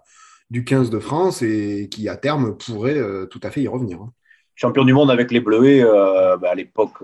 du 0.50 0.64
15 0.64 0.90
de 0.90 0.98
France 0.98 1.42
et 1.42 1.88
qui, 1.90 2.08
à 2.08 2.16
terme, 2.16 2.56
pourrait 2.56 3.00
tout 3.30 3.40
à 3.42 3.50
fait 3.50 3.62
y 3.62 3.68
revenir. 3.68 4.02
Hein. 4.02 4.12
Champion 4.60 4.84
du 4.84 4.92
monde 4.92 5.10
avec 5.10 5.30
les 5.30 5.40
Bleuets, 5.40 5.82
bah, 5.82 6.50
à 6.50 6.54
l'époque, 6.54 6.98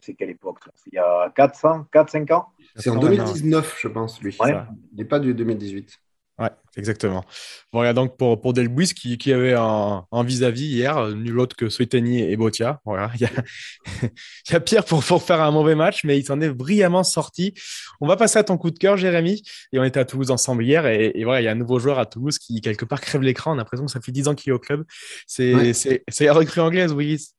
c'est 0.00 0.14
quelle 0.14 0.30
époque 0.30 0.58
Il 0.90 0.94
y 0.94 0.98
a 0.98 1.30
4, 1.34 1.86
4 1.92 2.10
5 2.10 2.30
ans? 2.30 2.46
C'est 2.76 2.90
en 2.90 2.96
2019, 2.96 3.76
je 3.78 3.88
pense, 3.88 4.20
lui. 4.20 4.36
Il 4.44 4.66
n'est 4.96 5.04
pas 5.04 5.20
du 5.20 5.34
2018. 5.34 6.00
Ouais, 6.36 6.50
exactement. 6.76 7.24
Voilà 7.72 7.92
donc 7.92 8.16
pour, 8.16 8.40
pour 8.40 8.52
Delbuis 8.52 8.88
qui, 8.88 9.18
qui 9.18 9.32
avait 9.32 9.54
un 9.54 10.24
vis-à-vis 10.24 10.66
hier, 10.66 11.08
nul 11.10 11.38
autre 11.38 11.54
que 11.54 11.68
Soitani 11.68 12.22
et 12.22 12.36
Botia. 12.36 12.80
Voilà, 12.84 13.12
il 13.14 13.20
y 13.20 13.24
a, 13.24 13.30
il 14.02 14.52
y 14.52 14.54
a 14.54 14.60
pire 14.60 14.84
pour, 14.84 15.04
pour 15.04 15.22
faire 15.22 15.40
un 15.40 15.52
mauvais 15.52 15.76
match, 15.76 16.02
mais 16.02 16.18
il 16.18 16.24
s'en 16.24 16.40
est 16.40 16.50
brillamment 16.50 17.04
sorti. 17.04 17.54
On 18.00 18.08
va 18.08 18.16
passer 18.16 18.38
à 18.38 18.44
ton 18.44 18.58
coup 18.58 18.72
de 18.72 18.78
cœur, 18.78 18.96
Jérémy. 18.96 19.42
Et 19.72 19.78
on 19.78 19.84
était 19.84 20.00
à 20.00 20.04
Toulouse 20.04 20.30
ensemble 20.32 20.64
hier. 20.64 20.86
Et, 20.86 21.22
voilà, 21.22 21.40
il 21.40 21.44
y 21.44 21.48
a 21.48 21.52
un 21.52 21.56
nouveau 21.56 21.78
joueur 21.78 21.98
à 21.98 22.06
Toulouse 22.06 22.38
qui, 22.38 22.60
quelque 22.60 22.84
part, 22.84 23.00
crève 23.00 23.22
l'écran. 23.22 23.52
On 23.52 23.54
a 23.54 23.58
l'impression 23.58 23.86
que 23.86 23.92
ça 23.92 24.00
fait 24.00 24.12
10 24.12 24.28
ans 24.28 24.34
qu'il 24.34 24.50
est 24.50 24.54
au 24.54 24.58
club. 24.58 24.84
C'est 25.26 25.54
ouais. 25.54 25.72
la 26.20 26.32
recrue 26.32 26.60
anglaise, 26.60 26.92
Willis. 26.92 27.34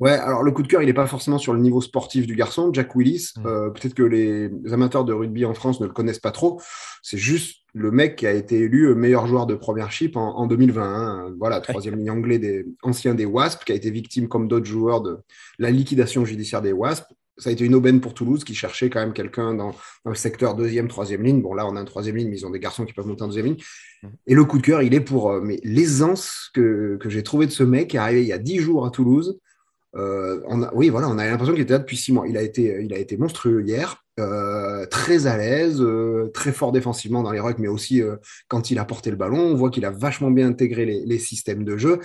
Ouais, 0.00 0.12
alors 0.12 0.42
le 0.42 0.50
coup 0.50 0.62
de 0.62 0.68
cœur, 0.68 0.82
il 0.82 0.86
n'est 0.86 0.94
pas 0.94 1.06
forcément 1.06 1.38
sur 1.38 1.52
le 1.52 1.60
niveau 1.60 1.82
sportif 1.82 2.26
du 2.26 2.34
garçon, 2.34 2.70
Jack 2.72 2.96
Willis. 2.96 3.32
Mm. 3.36 3.46
Euh, 3.46 3.70
peut-être 3.70 3.94
que 3.94 4.02
les 4.02 4.50
amateurs 4.72 5.04
de 5.04 5.12
rugby 5.12 5.44
en 5.44 5.54
France 5.54 5.80
ne 5.80 5.86
le 5.86 5.92
connaissent 5.92 6.18
pas 6.18 6.30
trop. 6.30 6.60
C'est 7.02 7.18
juste 7.18 7.60
le 7.74 7.90
mec 7.90 8.16
qui 8.16 8.26
a 8.26 8.32
été 8.32 8.60
élu 8.60 8.94
meilleur 8.94 9.26
joueur 9.26 9.46
de 9.46 9.54
première 9.54 9.92
chip 9.92 10.16
en, 10.16 10.46
2020. 10.46 10.82
Hein. 10.82 11.34
Voilà, 11.38 11.60
troisième 11.60 11.96
ligne 11.96 12.10
anglais 12.10 12.38
des 12.38 12.66
anciens 12.82 13.14
des 13.14 13.26
Wasps, 13.26 13.64
qui 13.64 13.72
a 13.72 13.74
été 13.74 13.90
victime 13.90 14.26
comme 14.26 14.48
d'autres 14.48 14.66
joueurs 14.66 15.02
de 15.02 15.18
la 15.58 15.70
liquidation 15.70 16.24
judiciaire 16.24 16.62
des 16.62 16.72
Wasps. 16.72 17.06
Ça 17.36 17.48
a 17.48 17.52
été 17.52 17.64
une 17.64 17.74
aubaine 17.74 18.00
pour 18.00 18.12
Toulouse 18.12 18.44
qui 18.44 18.54
cherchait 18.54 18.90
quand 18.90 19.00
même 19.00 19.14
quelqu'un 19.14 19.54
dans, 19.54 19.74
le 20.04 20.14
secteur 20.14 20.54
deuxième, 20.54 20.88
troisième 20.88 21.22
ligne. 21.22 21.40
Bon, 21.40 21.54
là, 21.54 21.66
on 21.66 21.76
a 21.76 21.80
un 21.80 21.84
troisième 21.84 22.16
ligne, 22.16 22.28
mais 22.28 22.38
ils 22.38 22.46
ont 22.46 22.50
des 22.50 22.60
garçons 22.60 22.84
qui 22.84 22.92
peuvent 22.92 23.06
monter 23.06 23.22
en 23.22 23.28
deuxième 23.28 23.46
ligne. 23.46 23.62
Mm. 24.02 24.08
Et 24.26 24.34
le 24.34 24.44
coup 24.44 24.58
de 24.58 24.62
cœur, 24.62 24.82
il 24.82 24.92
est 24.92 25.00
pour 25.00 25.30
euh, 25.30 25.40
mais 25.42 25.58
l'aisance 25.62 26.50
que, 26.52 26.98
que 27.00 27.08
j'ai 27.08 27.22
trouvé 27.22 27.46
de 27.46 27.52
ce 27.52 27.62
mec 27.62 27.88
qui 27.88 27.96
est 27.96 28.00
arrivé 28.00 28.22
il 28.22 28.28
y 28.28 28.32
a 28.32 28.38
dix 28.38 28.58
jours 28.58 28.84
à 28.84 28.90
Toulouse 28.90 29.38
euh, 29.96 30.40
oui, 30.72 30.88
voilà, 30.88 31.08
on 31.08 31.18
a 31.18 31.26
l'impression 31.26 31.52
qu'il 31.52 31.62
était 31.62 31.72
là 31.72 31.78
depuis 31.78 31.96
six 31.96 32.12
mois. 32.12 32.26
Il 32.28 32.36
a 32.36 32.42
été, 32.42 32.82
il 32.82 32.92
a 32.94 32.98
été 32.98 33.16
monstrueux 33.16 33.62
hier, 33.62 34.04
euh, 34.20 34.86
très 34.86 35.26
à 35.26 35.36
l'aise, 35.36 35.80
euh, 35.80 36.30
très 36.32 36.52
fort 36.52 36.72
défensivement 36.72 37.22
dans 37.22 37.32
les 37.32 37.40
rucks, 37.40 37.58
mais 37.58 37.68
aussi 37.68 38.02
quand 38.48 38.70
il 38.70 38.78
a 38.78 38.84
porté 38.84 39.10
le 39.10 39.16
ballon. 39.16 39.38
On 39.38 39.54
voit 39.54 39.70
qu'il 39.70 39.84
a 39.84 39.90
vachement 39.90 40.30
bien 40.30 40.48
intégré 40.48 40.84
les, 40.86 41.18
systèmes 41.18 41.64
de 41.64 41.76
jeu. 41.76 42.00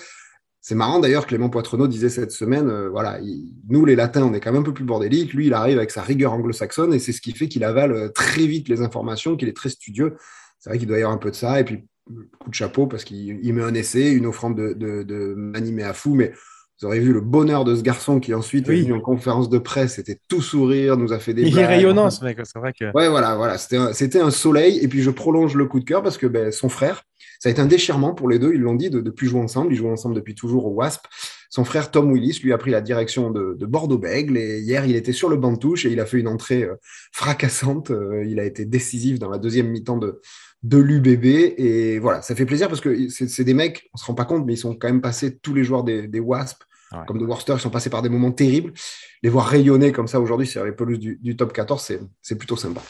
C'est 0.61 0.75
marrant 0.75 0.99
d'ailleurs, 0.99 1.27
Clément 1.27 1.49
Poitrenaud 1.49 1.87
disait 1.87 2.09
cette 2.09 2.31
semaine, 2.31 2.87
voilà, 2.87 3.19
nous 3.69 3.85
les 3.85 3.95
Latins, 3.95 4.23
on 4.23 4.33
est 4.33 4.39
quand 4.39 4.51
même 4.51 4.61
un 4.61 4.65
peu 4.65 4.73
plus 4.73 4.83
bordélique. 4.83 5.33
Lui, 5.33 5.47
il 5.47 5.53
arrive 5.53 5.77
avec 5.77 5.91
sa 5.91 6.01
rigueur 6.01 6.33
anglo-saxonne 6.33 6.91
et 6.91 6.97
c'est 6.97 7.11
ce 7.11 7.21
qui 7.21 7.33
fait 7.33 7.47
qu'il 7.47 7.63
avale 7.63 8.11
très 8.13 8.47
vite 8.47 8.67
les 8.67 8.81
informations, 8.81 9.35
qu'il 9.35 9.47
est 9.47 9.55
très 9.55 9.69
studieux. 9.69 10.15
C'est 10.57 10.71
vrai 10.71 10.79
qu'il 10.79 10.87
doit 10.87 10.97
y 10.97 11.01
avoir 11.01 11.15
un 11.15 11.19
peu 11.19 11.29
de 11.29 11.35
ça. 11.35 11.59
Et 11.59 11.63
puis, 11.63 11.85
coup 12.39 12.49
de 12.49 12.55
chapeau 12.55 12.87
parce 12.87 13.03
qu'il 13.03 13.53
met 13.53 13.61
un 13.61 13.75
essai, 13.75 14.11
une 14.11 14.25
offrande 14.25 14.57
de, 14.57 14.73
de, 14.73 15.03
de 15.03 15.81
à 15.83 15.93
fou, 15.93 16.15
mais 16.15 16.33
vous 16.79 16.87
aurez 16.87 16.99
vu 16.99 17.13
le 17.13 17.21
bonheur 17.21 17.63
de 17.63 17.73
ce 17.73 17.81
garçon 17.81 18.19
qui 18.19 18.33
ensuite 18.33 18.67
est 18.67 18.81
venu 18.81 18.93
en 18.93 18.99
conférence 18.99 19.49
de 19.49 19.57
presse, 19.57 19.97
était 19.97 20.19
tout 20.27 20.41
sourire, 20.41 20.97
nous 20.97 21.13
a 21.13 21.19
fait 21.19 21.33
des. 21.33 21.43
Il 21.43 21.57
est 21.57 21.65
rayonnant 21.65 22.09
ce 22.09 22.23
mec, 22.23 22.37
c'est 22.43 22.59
vrai 22.59 22.73
que. 22.73 22.85
Ouais, 22.93 23.07
voilà, 23.07 23.35
voilà, 23.35 23.57
c'était 23.57 23.77
un, 23.77 24.27
un, 24.27 24.31
soleil. 24.31 24.79
Et 24.79 24.87
puis 24.89 25.01
je 25.01 25.09
prolonge 25.09 25.55
le 25.55 25.65
coup 25.65 25.79
de 25.79 25.85
cœur 25.85 26.03
parce 26.03 26.17
que 26.17 26.27
ben, 26.27 26.51
son 26.51 26.67
frère, 26.67 27.03
ça 27.39 27.47
a 27.47 27.51
été 27.51 27.61
un 27.61 27.65
déchirement 27.65 28.13
pour 28.13 28.27
les 28.27 28.39
deux, 28.39 28.53
ils 28.53 28.59
l'ont 28.59 28.75
dit, 28.75 28.89
de 28.89 28.99
ne 28.99 29.09
plus 29.09 29.27
jouer 29.27 29.39
ensemble. 29.39 29.71
Ils 29.73 29.77
jouent 29.77 29.89
ensemble 29.89 30.15
depuis 30.15 30.35
toujours 30.35 30.65
au 30.65 30.71
WASP. 30.71 31.05
Son 31.49 31.63
frère 31.63 31.91
Tom 31.91 32.11
Willis 32.11 32.41
lui 32.43 32.51
a 32.51 32.57
pris 32.57 32.71
la 32.71 32.81
direction 32.81 33.31
de, 33.31 33.55
de 33.57 33.65
Bordeaux-Bègle 33.65 34.37
et 34.37 34.59
hier 34.59 34.85
il 34.85 34.97
était 34.97 35.13
sur 35.13 35.29
le 35.29 35.37
banc 35.37 35.53
de 35.53 35.59
touche 35.59 35.85
et 35.85 35.91
il 35.91 36.01
a 36.01 36.05
fait 36.05 36.17
une 36.17 36.27
entrée 36.27 36.63
euh, 36.63 36.75
fracassante. 37.13 37.91
Euh, 37.91 38.25
il 38.25 38.41
a 38.41 38.43
été 38.43 38.65
décisif 38.65 39.19
dans 39.19 39.29
la 39.29 39.37
deuxième 39.37 39.69
mi-temps 39.69 39.97
de, 39.97 40.19
de 40.65 40.77
l'UBB. 40.79 41.25
Et 41.57 41.99
voilà, 41.99 42.21
ça 42.21 42.35
fait 42.35 42.45
plaisir 42.45 42.67
parce 42.67 42.81
que 42.81 43.07
c'est 43.09 43.43
des 43.43 43.53
mecs, 43.53 43.89
on 43.93 43.97
se 43.97 44.05
rend 44.05 44.15
pas 44.15 44.25
compte, 44.25 44.45
mais 44.45 44.53
ils 44.53 44.57
sont 44.57 44.75
quand 44.75 44.87
même 44.87 45.01
passés 45.01 45.37
tous 45.37 45.53
les 45.53 45.63
joueurs 45.63 45.83
des, 45.83 46.07
des 46.07 46.19
Wasp, 46.19 46.63
comme 47.07 47.19
de 47.19 47.25
Worcester, 47.25 47.53
ils 47.53 47.59
sont 47.59 47.69
passés 47.69 47.89
par 47.89 48.01
des 48.01 48.09
moments 48.09 48.31
terribles. 48.31 48.73
Les 49.21 49.29
voir 49.29 49.45
rayonner 49.45 49.91
comme 49.91 50.07
ça 50.07 50.19
aujourd'hui 50.19 50.47
sur 50.47 50.63
les 50.63 50.71
pelouses 50.71 50.99
du, 50.99 51.19
du 51.21 51.35
top 51.35 51.53
14, 51.53 51.99
c'est 52.21 52.35
plutôt 52.35 52.55
sympa. 52.55 52.81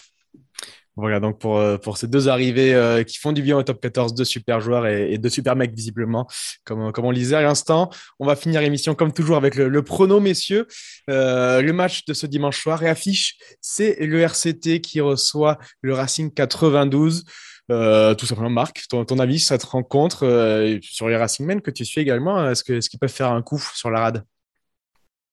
Voilà, 0.97 1.19
donc 1.19 1.39
pour, 1.39 1.57
euh, 1.57 1.77
pour 1.77 1.97
ces 1.97 2.07
deux 2.07 2.29
arrivées 2.29 2.73
euh, 2.73 3.03
qui 3.03 3.17
font 3.17 3.33
du 3.33 3.41
bien 3.41 3.57
au 3.57 3.63
top 3.63 3.81
14, 3.81 4.13
deux 4.13 4.23
super 4.23 4.61
joueurs 4.61 4.87
et, 4.87 5.17
deux 5.17 5.29
super 5.29 5.57
mecs 5.57 5.73
visiblement, 5.73 6.25
comme, 6.63 6.93
comme 6.93 7.03
on 7.03 7.11
lisait 7.11 7.35
à 7.35 7.41
l'instant. 7.41 7.89
On 8.19 8.25
va 8.25 8.37
finir 8.37 8.61
l'émission 8.61 8.95
comme 8.95 9.11
toujours 9.11 9.35
avec 9.35 9.55
le, 9.55 9.81
prono, 9.81 10.21
messieurs. 10.21 10.67
Euh, 11.09 11.61
le 11.61 11.73
match 11.73 12.05
de 12.05 12.13
ce 12.13 12.25
dimanche 12.27 12.61
soir 12.61 12.81
et 12.83 12.87
affiche, 12.87 13.35
c'est 13.59 13.97
le 13.99 14.21
RCT 14.21 14.79
qui 14.79 15.01
reçoit 15.01 15.57
le 15.81 15.93
Racing 15.93 16.33
92. 16.33 17.25
Tout 17.67 18.25
simplement, 18.25 18.49
Marc, 18.49 18.85
ton, 18.89 19.19
avis 19.19 19.39
sur 19.39 19.49
cette 19.49 19.63
rencontre 19.63 20.79
sur 20.81 21.07
les 21.07 21.17
Racing 21.17 21.45
Men 21.45 21.61
que 21.61 21.71
tu 21.71 21.85
suis 21.85 22.01
également, 22.01 22.49
est-ce 22.49 22.63
qu'ils 22.63 22.77
est 22.77 22.99
peuvent 22.99 23.09
faire 23.09 23.31
un 23.31 23.41
coup 23.41 23.59
sur 23.73 23.89
la 23.89 24.01
rade? 24.01 24.25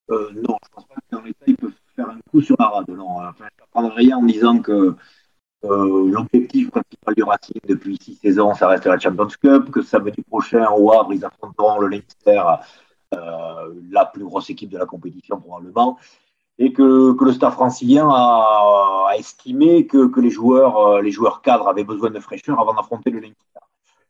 Non, 0.08 0.56
je 0.62 0.68
pense 0.70 0.86
pas 0.86 1.20
l'état, 1.24 1.44
ils 1.46 1.56
peuvent 1.56 1.72
faire 1.94 2.08
un 2.08 2.18
coup 2.30 2.40
sur 2.40 2.56
la 2.58 2.68
rade. 2.68 2.88
Non, 2.88 3.18
je 3.38 3.80
ne 3.82 3.90
rien 3.90 4.18
en 4.18 4.24
disant 4.24 4.58
que 4.60 4.96
euh, 5.64 6.10
l'objectif 6.10 6.70
principal 6.70 7.14
du 7.14 7.22
Racing 7.22 7.60
depuis 7.68 7.96
six 8.00 8.16
saisons, 8.16 8.54
ça 8.54 8.66
reste 8.66 8.86
la 8.86 8.98
Champions 8.98 9.28
Cup, 9.40 9.70
que 9.70 9.82
samedi 9.82 10.22
prochain 10.22 10.68
au 10.70 10.92
Havre, 10.92 11.14
ils 11.14 11.24
affronteront 11.24 11.78
le 11.78 11.88
Leinster, 11.88 12.42
euh, 13.14 13.74
la 13.90 14.06
plus 14.06 14.24
grosse 14.24 14.50
équipe 14.50 14.70
de 14.70 14.78
la 14.78 14.86
compétition 14.86 15.40
probablement, 15.40 15.98
et 16.58 16.72
que, 16.72 17.16
le 17.18 17.32
staff 17.32 17.54
francilien 17.54 18.08
a, 18.10 19.12
estimé 19.18 19.86
que, 19.86 20.20
les, 20.20 20.30
joueurs, 20.30 20.78
euh, 20.78 21.02
les 21.02 21.10
joueurs 21.10 21.42
cadres 21.42 21.68
avaient 21.68 21.84
besoin 21.84 22.10
de 22.10 22.20
fraîcheur 22.20 22.58
avant 22.60 22.74
d'affronter 22.74 23.10
le 23.10 23.20
Leinster. 23.20 23.60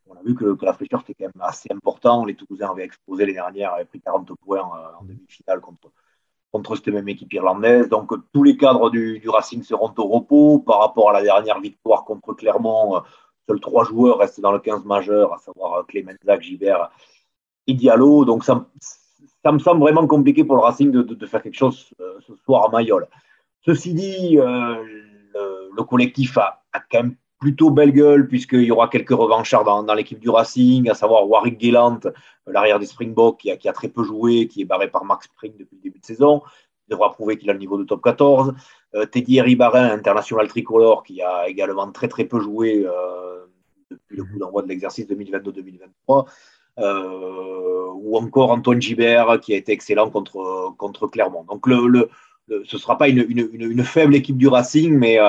On 0.07 0.15
a 0.15 0.21
vu 0.23 0.35
que, 0.35 0.57
la 0.61 0.73
fraîcheur 0.73 1.01
était 1.01 1.13
quand 1.13 1.25
même 1.25 1.47
assez 1.47 1.69
important. 1.71 2.25
Les 2.25 2.35
Toulousains 2.35 2.69
avaient 2.69 2.83
explosé 2.83 3.25
les 3.25 3.33
dernières, 3.33 3.73
avaient 3.73 3.85
pris 3.85 4.01
40 4.01 4.31
points 4.45 4.61
en 4.61 5.03
demi-finale 5.03 5.61
contre, 5.61 6.75
cette 6.75 6.87
même 6.87 7.09
équipe 7.09 7.33
irlandaise. 7.33 7.89
Donc 7.89 8.11
tous 8.31 8.43
les 8.43 8.55
cadres 8.55 8.89
du, 8.89 9.21
Racing 9.27 9.63
seront 9.63 9.93
au 9.97 10.07
repos 10.07 10.59
par 10.59 10.79
rapport 10.79 11.09
à 11.09 11.13
la 11.13 11.23
dernière 11.23 11.59
victoire 11.59 12.05
contre 12.05 12.33
Clermont. 12.33 12.97
Euh, 12.97 12.99
seuls 13.47 13.59
trois 13.59 13.83
joueurs 13.83 14.19
restent 14.19 14.39
dans 14.39 14.51
le 14.51 14.59
15 14.59 14.85
majeur, 14.85 15.33
à 15.33 15.37
savoir 15.39 15.73
euh, 15.73 15.83
Clément 15.83 16.13
Zach, 16.23 16.41
Gibert 16.41 16.91
et 17.67 17.73
Diallo. 17.73 18.23
Donc 18.25 18.43
ça, 18.43 18.65
ça, 19.43 19.51
me 19.51 19.59
semble 19.59 19.81
vraiment 19.81 20.07
compliqué 20.07 20.43
pour 20.43 20.55
le 20.55 20.61
Racing 20.61 20.91
de, 20.91 21.25
faire 21.25 21.41
quelque 21.41 21.57
chose 21.57 21.93
euh, 21.99 22.19
ce 22.25 22.33
soir 22.45 22.65
à 22.65 22.69
Mayol. 22.69 23.07
Ceci 23.65 23.93
dit, 23.93 24.35
le, 24.37 25.83
collectif 25.83 26.37
a, 26.37 26.63
quand 26.91 27.03
même 27.03 27.15
plutôt 27.39 27.71
belle 27.71 27.91
gueule, 27.91 28.27
puisqu'il 28.27 28.63
y 28.63 28.71
aura 28.71 28.87
quelques 28.87 29.11
revanchards 29.11 29.65
dans, 29.65 29.93
l'équipe 29.93 30.19
du 30.19 30.29
Racing, 30.29 30.89
à 30.89 30.93
savoir 30.93 31.29
Warwick 31.29 31.59
Gillant, 31.59 31.99
l'arrière 32.47 32.79
des 32.79 32.85
Springboks, 32.85 33.39
qui 33.39 33.67
a, 33.69 33.73
très 33.73 33.89
peu 33.89 34.03
joué, 34.03 34.47
qui 34.47 34.61
est 34.61 34.65
barré 34.65 34.89
par 34.89 35.03
Max 35.03 35.25
Spring 35.25 35.53
depuis 35.57 35.75
le 35.75 35.81
début 35.81 35.99
de 35.99 36.05
saison. 36.05 36.41
Il 36.87 36.91
devra 36.91 37.11
prouver 37.11 37.37
qu'il 37.37 37.49
a 37.49 37.53
le 37.53 37.59
niveau 37.59 37.77
de 37.77 37.83
top 37.83 38.01
14. 38.01 38.53
Euh, 38.95 39.05
Teddy 39.05 39.41
Ribarin, 39.41 39.89
international 39.91 40.47
tricolore, 40.47 41.03
qui 41.03 41.21
a 41.21 41.47
également 41.49 41.91
très 41.91 42.07
très 42.07 42.25
peu 42.25 42.39
joué 42.39 42.85
euh, 42.85 43.45
depuis 43.89 44.17
le 44.17 44.23
coup 44.23 44.37
d'envoi 44.37 44.61
de 44.61 44.67
l'exercice 44.67 45.07
2022-2023. 45.07 46.27
Euh, 46.79 47.87
ou 47.93 48.17
encore 48.17 48.51
Antoine 48.51 48.81
Gibert, 48.81 49.39
qui 49.39 49.53
a 49.53 49.57
été 49.57 49.71
excellent 49.71 50.09
contre, 50.09 50.73
contre 50.77 51.07
Clermont. 51.07 51.43
Donc 51.43 51.67
le, 51.67 51.87
le, 51.87 52.09
ce 52.65 52.75
ne 52.75 52.81
sera 52.81 52.97
pas 52.97 53.07
une, 53.07 53.25
une, 53.29 53.49
une, 53.53 53.83
faible 53.83 54.15
équipe 54.15 54.37
du 54.37 54.47
Racing, 54.47 54.97
mais 54.97 55.19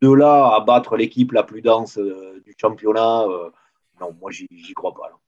de 0.00 0.12
là 0.12 0.54
à 0.54 0.60
battre 0.60 0.96
l'équipe 0.96 1.32
la 1.32 1.42
plus 1.42 1.62
dense 1.62 1.98
euh, 1.98 2.40
du 2.44 2.54
championnat, 2.58 3.22
euh, 3.22 3.50
non, 4.00 4.14
moi, 4.20 4.30
j'y 4.30 4.48
crois 4.74 4.94
pas. 4.94 5.18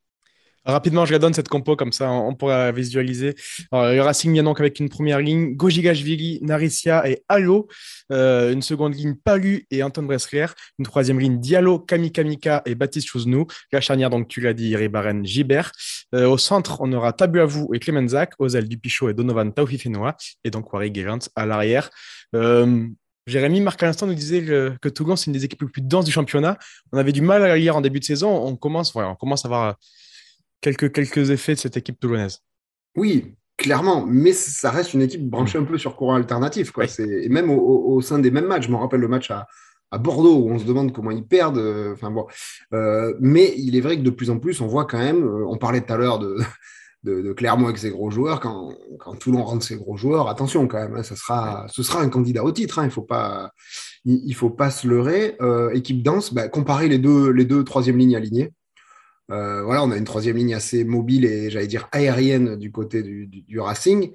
Rapidement, 0.64 1.06
je 1.06 1.12
la 1.12 1.18
donne 1.18 1.32
cette 1.32 1.48
compo, 1.48 1.74
comme 1.74 1.92
ça 1.92 2.10
on, 2.10 2.34
pourra 2.34 2.70
visualiser. 2.70 3.34
Le 3.72 4.00
Racing 4.00 4.32
vient 4.32 4.42
donc 4.42 4.60
avec 4.60 4.78
une 4.78 4.88
première 4.88 5.20
ligne, 5.20 5.54
Gojigashvili, 5.54 6.40
Narissia 6.42 7.08
et 7.08 7.22
Allo. 7.28 7.68
Euh, 8.12 8.52
une 8.52 8.62
seconde 8.62 8.94
ligne, 8.94 9.14
Palu 9.14 9.66
et 9.70 9.82
Anton 9.82 10.02
Bressler. 10.02 10.46
Une 10.78 10.84
troisième 10.84 11.18
ligne, 11.18 11.40
Diallo, 11.40 11.78
Kamikamika 11.78 12.62
et 12.66 12.74
Baptiste 12.74 13.08
Chouznou. 13.08 13.46
La 13.72 13.80
charnière, 13.80 14.10
donc 14.10 14.28
tu 14.28 14.40
l'as 14.40 14.52
dit, 14.52 14.76
Ribaren, 14.76 15.24
Gibert. 15.24 15.72
Euh, 16.14 16.28
au 16.28 16.36
centre, 16.36 16.78
on 16.80 16.92
aura 16.92 17.12
Tabuavou 17.12 17.72
et 17.74 17.78
Clemenzak. 17.78 18.34
Aux 18.38 18.48
ailes, 18.48 18.68
Dupichot 18.68 19.08
et 19.08 19.14
Donovan 19.14 19.52
Taufifenoa. 19.52 20.16
Et 20.44 20.50
donc 20.50 20.72
Wari 20.72 20.92
à 21.36 21.46
l'arrière. 21.46 21.90
Euh, 22.34 22.86
Jérémy, 23.26 23.60
Marc 23.60 23.82
à 23.82 23.86
l'instant, 23.86 24.06
nous 24.06 24.14
disait 24.14 24.42
que, 24.44 24.88
Toulon, 24.88 25.16
c'est 25.16 25.26
une 25.26 25.32
des 25.32 25.44
équipes 25.44 25.62
les 25.62 25.68
plus 25.68 25.82
denses 25.82 26.04
du 26.04 26.12
championnat. 26.12 26.58
On 26.92 26.98
avait 26.98 27.12
du 27.12 27.22
mal 27.22 27.42
à 27.44 27.48
la 27.48 27.56
lire 27.56 27.76
en 27.76 27.80
début 27.80 28.00
de 28.00 28.04
saison. 28.04 28.30
On 28.44 28.56
commence, 28.56 28.94
on 28.94 29.14
commence 29.14 29.44
à 29.44 29.48
avoir 29.48 29.76
quelques, 30.60 30.92
quelques 30.92 31.30
effets 31.30 31.54
de 31.54 31.58
cette 31.58 31.76
équipe 31.76 31.98
toulonnaise. 31.98 32.40
Oui, 32.96 33.34
clairement, 33.56 34.06
mais 34.06 34.32
ça 34.32 34.70
reste 34.70 34.94
une 34.94 35.02
équipe 35.02 35.28
branchée 35.28 35.58
un 35.58 35.64
peu 35.64 35.78
sur 35.78 35.96
courant 35.96 36.14
alternatif. 36.14 36.70
Quoi. 36.70 36.86
Et 36.98 37.28
même 37.28 37.50
au, 37.50 38.00
sein 38.00 38.18
des 38.18 38.30
mêmes 38.30 38.46
matchs, 38.46 38.66
je 38.66 38.72
me 38.72 38.76
rappelle 38.76 39.00
le 39.00 39.08
match 39.08 39.30
à, 39.30 39.46
Bordeaux 39.98 40.36
où 40.36 40.50
on 40.50 40.58
se 40.58 40.64
demande 40.64 40.92
comment 40.92 41.10
ils 41.10 41.26
perdent. 41.26 41.58
Euh, 41.58 41.94
enfin 41.94 42.12
bon, 42.12 42.26
euh, 42.72 43.12
mais 43.18 43.52
il 43.56 43.74
est 43.76 43.80
vrai 43.80 43.96
que 43.96 44.02
de 44.02 44.10
plus 44.10 44.30
en 44.30 44.38
plus, 44.38 44.60
on 44.60 44.68
voit 44.68 44.84
quand 44.84 44.98
même. 44.98 45.24
Euh, 45.24 45.44
on 45.48 45.58
parlait 45.58 45.80
tout 45.80 45.92
à 45.92 45.96
l'heure 45.96 46.20
de, 46.20 46.36
de, 47.02 47.32
Clermont 47.32 47.66
avec 47.66 47.78
ses 47.78 47.90
gros 47.90 48.08
joueurs. 48.08 48.38
Quand, 48.38 48.72
quand 49.00 49.16
Toulon 49.16 49.42
rentre 49.42 49.64
ses 49.64 49.76
gros 49.76 49.96
joueurs, 49.96 50.28
attention 50.28 50.68
quand 50.68 50.78
même, 50.78 50.94
hein, 50.94 51.02
ça 51.02 51.16
sera, 51.16 51.66
ce 51.68 51.82
sera 51.82 52.00
un 52.00 52.08
candidat 52.08 52.44
au 52.44 52.52
titre. 52.52 52.78
Hein, 52.78 52.84
il 52.84 52.92
faut 52.92 53.02
pas, 53.02 53.50
il, 54.04 54.32
faut 54.34 54.50
pas 54.50 54.70
se 54.70 54.86
leurrer. 54.86 55.36
équipe 55.72 56.04
dense, 56.04 56.32
bah, 56.32 56.48
comparer 56.48 56.88
les 56.88 56.98
deux, 56.98 57.30
les 57.30 57.44
deux 57.44 57.64
troisième 57.64 57.98
lignes 57.98 58.14
alignées. 58.14 58.52
Euh, 59.30 59.62
voilà, 59.62 59.84
on 59.84 59.90
a 59.90 59.96
une 59.96 60.04
troisième 60.04 60.36
ligne 60.36 60.54
assez 60.54 60.84
mobile 60.84 61.24
et 61.24 61.50
j'allais 61.50 61.66
dire 61.66 61.88
aérienne 61.92 62.56
du 62.56 62.72
côté 62.72 63.02
du, 63.02 63.60
Racing. 63.60 64.12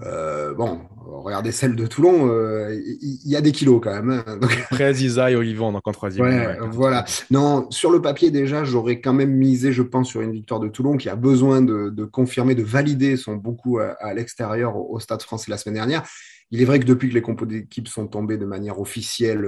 Euh, 0.00 0.54
bon, 0.54 0.82
regardez 1.06 1.50
celle 1.50 1.74
de 1.74 1.84
Toulon, 1.84 2.28
euh, 2.30 2.72
il 2.72 3.28
y, 3.28 3.34
a 3.34 3.40
des 3.40 3.50
kilos 3.50 3.80
quand 3.82 3.92
même. 3.92 4.10
Hein, 4.10 4.36
donc... 4.36 4.52
Après 4.70 5.02
et 5.02 5.36
Olivon, 5.36 5.72
donc 5.72 5.86
en 5.86 5.92
troisième. 5.92 6.56
voilà. 6.70 7.04
Non, 7.30 7.68
sur 7.70 7.90
le 7.90 8.00
papier 8.00 8.30
déjà, 8.30 8.62
j'aurais 8.62 9.00
quand 9.00 9.12
même 9.12 9.32
misé, 9.32 9.72
je 9.72 9.82
pense, 9.82 10.08
sur 10.08 10.20
une 10.20 10.32
victoire 10.32 10.60
de 10.60 10.68
Toulon 10.68 10.96
qui 10.96 11.08
a 11.08 11.16
besoin 11.16 11.62
de, 11.62 12.04
confirmer, 12.04 12.54
de 12.54 12.62
valider 12.62 13.16
son 13.16 13.34
beaucoup 13.34 13.78
à, 13.78 14.14
l'extérieur 14.14 14.76
au, 14.76 15.00
Stade 15.00 15.22
français 15.22 15.50
la 15.50 15.58
semaine 15.58 15.74
dernière. 15.74 16.04
Il 16.50 16.62
est 16.62 16.64
vrai 16.64 16.78
que 16.78 16.86
depuis 16.86 17.10
que 17.10 17.14
les 17.14 17.22
compos 17.22 17.44
d'équipe 17.44 17.88
sont 17.88 18.06
tombés 18.06 18.38
de 18.38 18.46
manière 18.46 18.80
officielle 18.80 19.46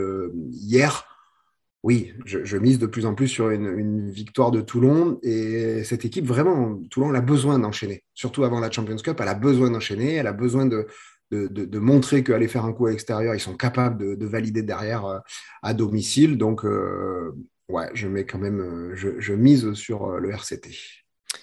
hier, 0.53 1.07
oui, 1.83 2.13
je, 2.27 2.57
mise 2.59 2.79
de 2.79 2.87
plus 2.87 3.07
en 3.07 3.15
plus 3.15 3.29
sur 3.29 3.51
une, 3.51 4.11
victoire 4.11 4.51
de 4.51 4.61
Toulon. 4.61 5.19
Et 5.23 5.83
cette 5.85 6.05
équipe, 6.05 6.27
vraiment, 6.27 6.79
Toulon, 6.91 7.11
elle 7.11 7.17
a 7.17 7.23
besoin 7.23 7.59
d'enchaîner. 7.59 8.05
Surtout 8.15 8.45
avant 8.45 8.61
la 8.61 8.71
Champions 8.71 8.97
Cup, 8.97 9.19
elle 9.21 9.29
a 9.29 9.35
besoin 9.35 9.71
d'enchaîner. 9.71 10.15
Elle 10.15 10.27
a 10.27 10.35
besoin 10.35 10.67
de, 10.67 10.87
de, 11.31 11.79
montrer 11.79 12.23
qu'aller 12.23 12.49
faire 12.49 12.65
un 12.65 12.73
coup 12.73 12.87
à 12.87 12.91
l'extérieur, 12.91 13.35
ils 13.35 13.41
sont 13.41 13.57
capables 13.57 14.17
de, 14.19 14.27
valider 14.27 14.63
derrière 14.63 15.07
euh, 15.07 15.19
à 15.63 15.73
domicile. 15.73 16.37
Donc, 16.37 16.65
euh, 16.65 17.33
ouais, 17.69 17.89
je 17.95 18.09
mets 18.09 18.27
quand 18.27 18.39
même, 18.39 18.61
euh, 18.61 18.95
je 18.95 19.33
mise 19.33 19.73
sur 19.75 20.19
le 20.19 20.31
RCT 20.31 20.71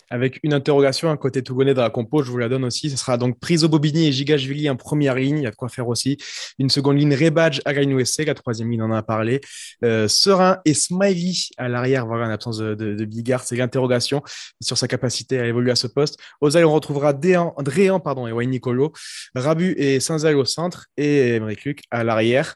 avec 0.10 0.39
une 0.44 0.53
interrogation 0.53 1.12
à 1.12 1.17
côté 1.17 1.44
Toulonnais 1.44 1.74
dans 1.74 1.82
la 1.82 1.89
compo, 1.89 2.24
je 2.24 2.32
vous 2.32 2.38
la 2.38 2.50
donne 2.50 2.65
aussi. 2.65 2.89
Ce 2.89 2.98
sera 2.98 3.17
donc 3.17 3.39
Priso 3.39 3.67
Bobigny 3.67 4.08
et 4.08 4.12
Gigashvili 4.12 4.70
en 4.70 4.75
première 4.75 5.15
ligne, 5.15 5.39
il 5.39 5.44
y 5.44 5.48
a 5.48 5.51
de 5.51 5.56
quoi 5.56 5.70
faire 5.70 5.88
aussi. 5.88 6.17
Une 6.60 6.70
seconde 6.70 6.98
ligne, 6.98 7.13
Rebadge, 7.13 7.62
Againouessé, 7.65 8.25
la 8.25 8.34
troisième 8.34 8.72
ligne, 8.72 8.82
on 8.84 8.91
en 8.91 8.94
a 8.94 9.03
parlé. 9.03 9.41
Euh, 9.84 10.08
Serein 10.08 10.60
et 10.65 10.74
Smiley 10.74 11.34
à 11.58 11.67
l'arrière, 11.67 12.06
voilà, 12.06 12.27
en 12.27 12.29
absence 12.29 12.58
de, 12.58 13.06
Bigard, 13.06 13.44
c'est 13.44 13.56
l'interrogation 13.56 14.22
sur 14.62 14.77
sa 14.77 14.88
capacité 14.88 15.39
à 15.39 15.46
évoluer 15.46 15.72
à 15.72 15.75
ce 15.75 15.88
poste. 15.88 16.20
Ailes, 16.41 16.65
on 16.65 16.74
retrouvera 16.74 17.13
Déan, 17.13 17.53
Dréan 17.60 18.00
pardon, 18.00 18.27
et 18.27 18.32
Wayne 18.32 18.50
Nicolo, 18.50 18.94
Rabu 19.36 19.74
et 19.77 20.00
saint 20.00 20.17
au 20.34 20.46
centre 20.46 20.88
et 20.98 21.36
Emmerich 21.36 21.63
Luc 21.63 21.84
à 21.91 22.03
l'arrière. 22.03 22.56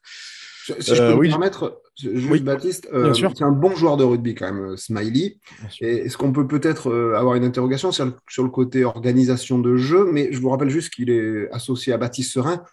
Si 0.64 0.96
je 0.96 1.02
peux 1.02 1.10
euh, 1.10 1.16
me 1.16 1.28
permettre, 1.28 1.82
Juste 2.02 2.44
Baptiste, 2.44 2.88
euh, 2.94 3.14
c'est 3.14 3.42
un 3.44 3.52
bon 3.52 3.76
joueur 3.76 3.98
de 3.98 4.04
rugby 4.04 4.36
quand 4.36 4.52
même, 4.52 4.72
euh, 4.72 4.78
Smiley. 4.78 5.38
Est-ce 5.82 6.18
qu'on 6.18 6.32
peut 6.32 6.48
peut-être 6.48 6.92
avoir 7.16 7.36
une 7.36 7.44
interrogation 7.44 7.92
sur 7.92 8.06
le, 8.06 8.50
côté 8.50 8.86
organisation 8.86 9.60
de 9.60 9.76
jeu? 9.76 10.10
Mais 10.12 10.32
je 10.32 10.40
vous 10.40 10.50
rappelle 10.50 10.70
juste 10.70 10.94
qu'il 10.94 11.10
est 11.10 11.50
associé 11.52 11.94
à 11.94 11.98
Baptiste 11.98 12.32
Serein, 12.32 12.64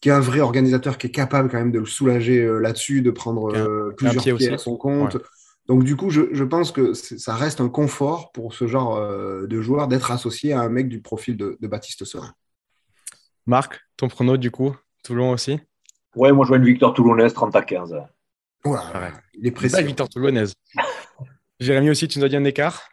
qui 0.00 0.08
est 0.08 0.12
un 0.12 0.20
vrai 0.20 0.40
organisateur 0.40 0.98
qui 0.98 1.08
est 1.08 1.12
capable 1.12 1.50
quand 1.50 1.58
même 1.58 1.72
de 1.72 1.78
le 1.78 1.86
soulager 1.86 2.46
là-dessus, 2.60 3.02
de 3.02 3.10
prendre 3.10 3.92
plusieurs 3.96 4.36
pieds 4.36 4.52
à 4.52 4.58
son 4.58 4.76
compte. 4.76 5.18
Donc 5.66 5.82
du 5.84 5.96
coup, 5.96 6.10
je, 6.10 6.44
pense 6.44 6.72
que 6.72 6.94
ça 6.94 7.34
reste 7.34 7.60
un 7.60 7.68
confort 7.68 8.32
pour 8.32 8.54
ce 8.54 8.66
genre 8.66 9.00
de 9.46 9.60
joueur 9.60 9.88
d'être 9.88 10.10
associé 10.10 10.52
à 10.52 10.60
un 10.60 10.68
mec 10.68 10.88
du 10.88 11.00
profil 11.00 11.36
de, 11.36 11.56
de 11.60 11.66
Baptiste 11.68 12.04
Serein. 12.04 12.32
Marc, 13.46 13.80
ton 13.96 14.08
prono 14.08 14.36
du 14.36 14.50
coup, 14.50 14.74
Toulon 15.02 15.32
aussi? 15.32 15.60
Ouais, 16.16 16.32
moi 16.32 16.44
je 16.44 16.48
vois 16.48 16.58
une 16.58 16.64
victoire 16.64 16.92
toulonnaise 16.92 17.34
30 17.34 17.56
à 17.56 17.62
15. 17.62 17.96
Voilà, 18.64 19.12
il 19.34 19.46
est 19.46 19.50
précis. 19.50 19.74
Pas 19.74 19.82
victoire 19.82 20.08
toulonnaise. 20.08 20.54
Jérémy 21.60 21.90
aussi, 21.90 22.08
tu 22.08 22.18
nous 22.18 22.24
as 22.24 22.28
dit 22.28 22.36
un 22.36 22.44
écart? 22.44 22.88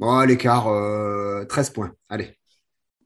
Bon, 0.00 0.20
l'écart, 0.20 0.64
13 0.64 0.70
euh, 0.70 1.72
points. 1.72 1.92
Allez. 2.08 2.36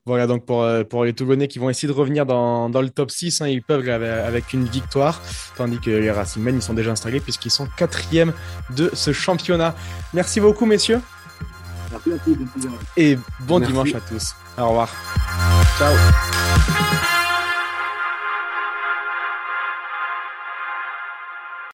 Voilà, 0.06 0.28
donc 0.28 0.46
pour, 0.46 0.62
euh, 0.62 0.84
pour 0.84 1.04
les 1.04 1.12
Toulonnais 1.12 1.48
qui 1.48 1.58
vont 1.58 1.68
essayer 1.68 1.88
de 1.88 1.92
revenir 1.92 2.26
dans, 2.26 2.70
dans 2.70 2.80
le 2.80 2.90
top 2.90 3.10
6, 3.10 3.40
hein, 3.40 3.48
ils 3.48 3.62
peuvent 3.62 3.88
avec, 3.88 4.52
une 4.52 4.64
victoire, 4.64 5.20
tandis 5.56 5.80
que 5.80 5.90
les 5.90 6.12
Racingmen, 6.12 6.54
ils 6.54 6.62
sont 6.62 6.74
déjà 6.74 6.92
installés 6.92 7.18
puisqu'ils 7.18 7.50
sont 7.50 7.66
quatrième 7.76 8.32
de 8.70 8.88
ce 8.92 9.12
championnat. 9.12 9.74
Merci 10.14 10.40
beaucoup, 10.40 10.64
messieurs. 10.64 11.00
Merci 11.90 12.12
à 12.12 12.18
tous. 12.18 12.36
Et 12.96 13.18
bon 13.40 13.58
dimanche 13.58 13.94
à 13.94 14.00
tous. 14.00 14.34
Au 14.56 14.68
revoir. 14.68 14.94
Ciao. 15.76 15.92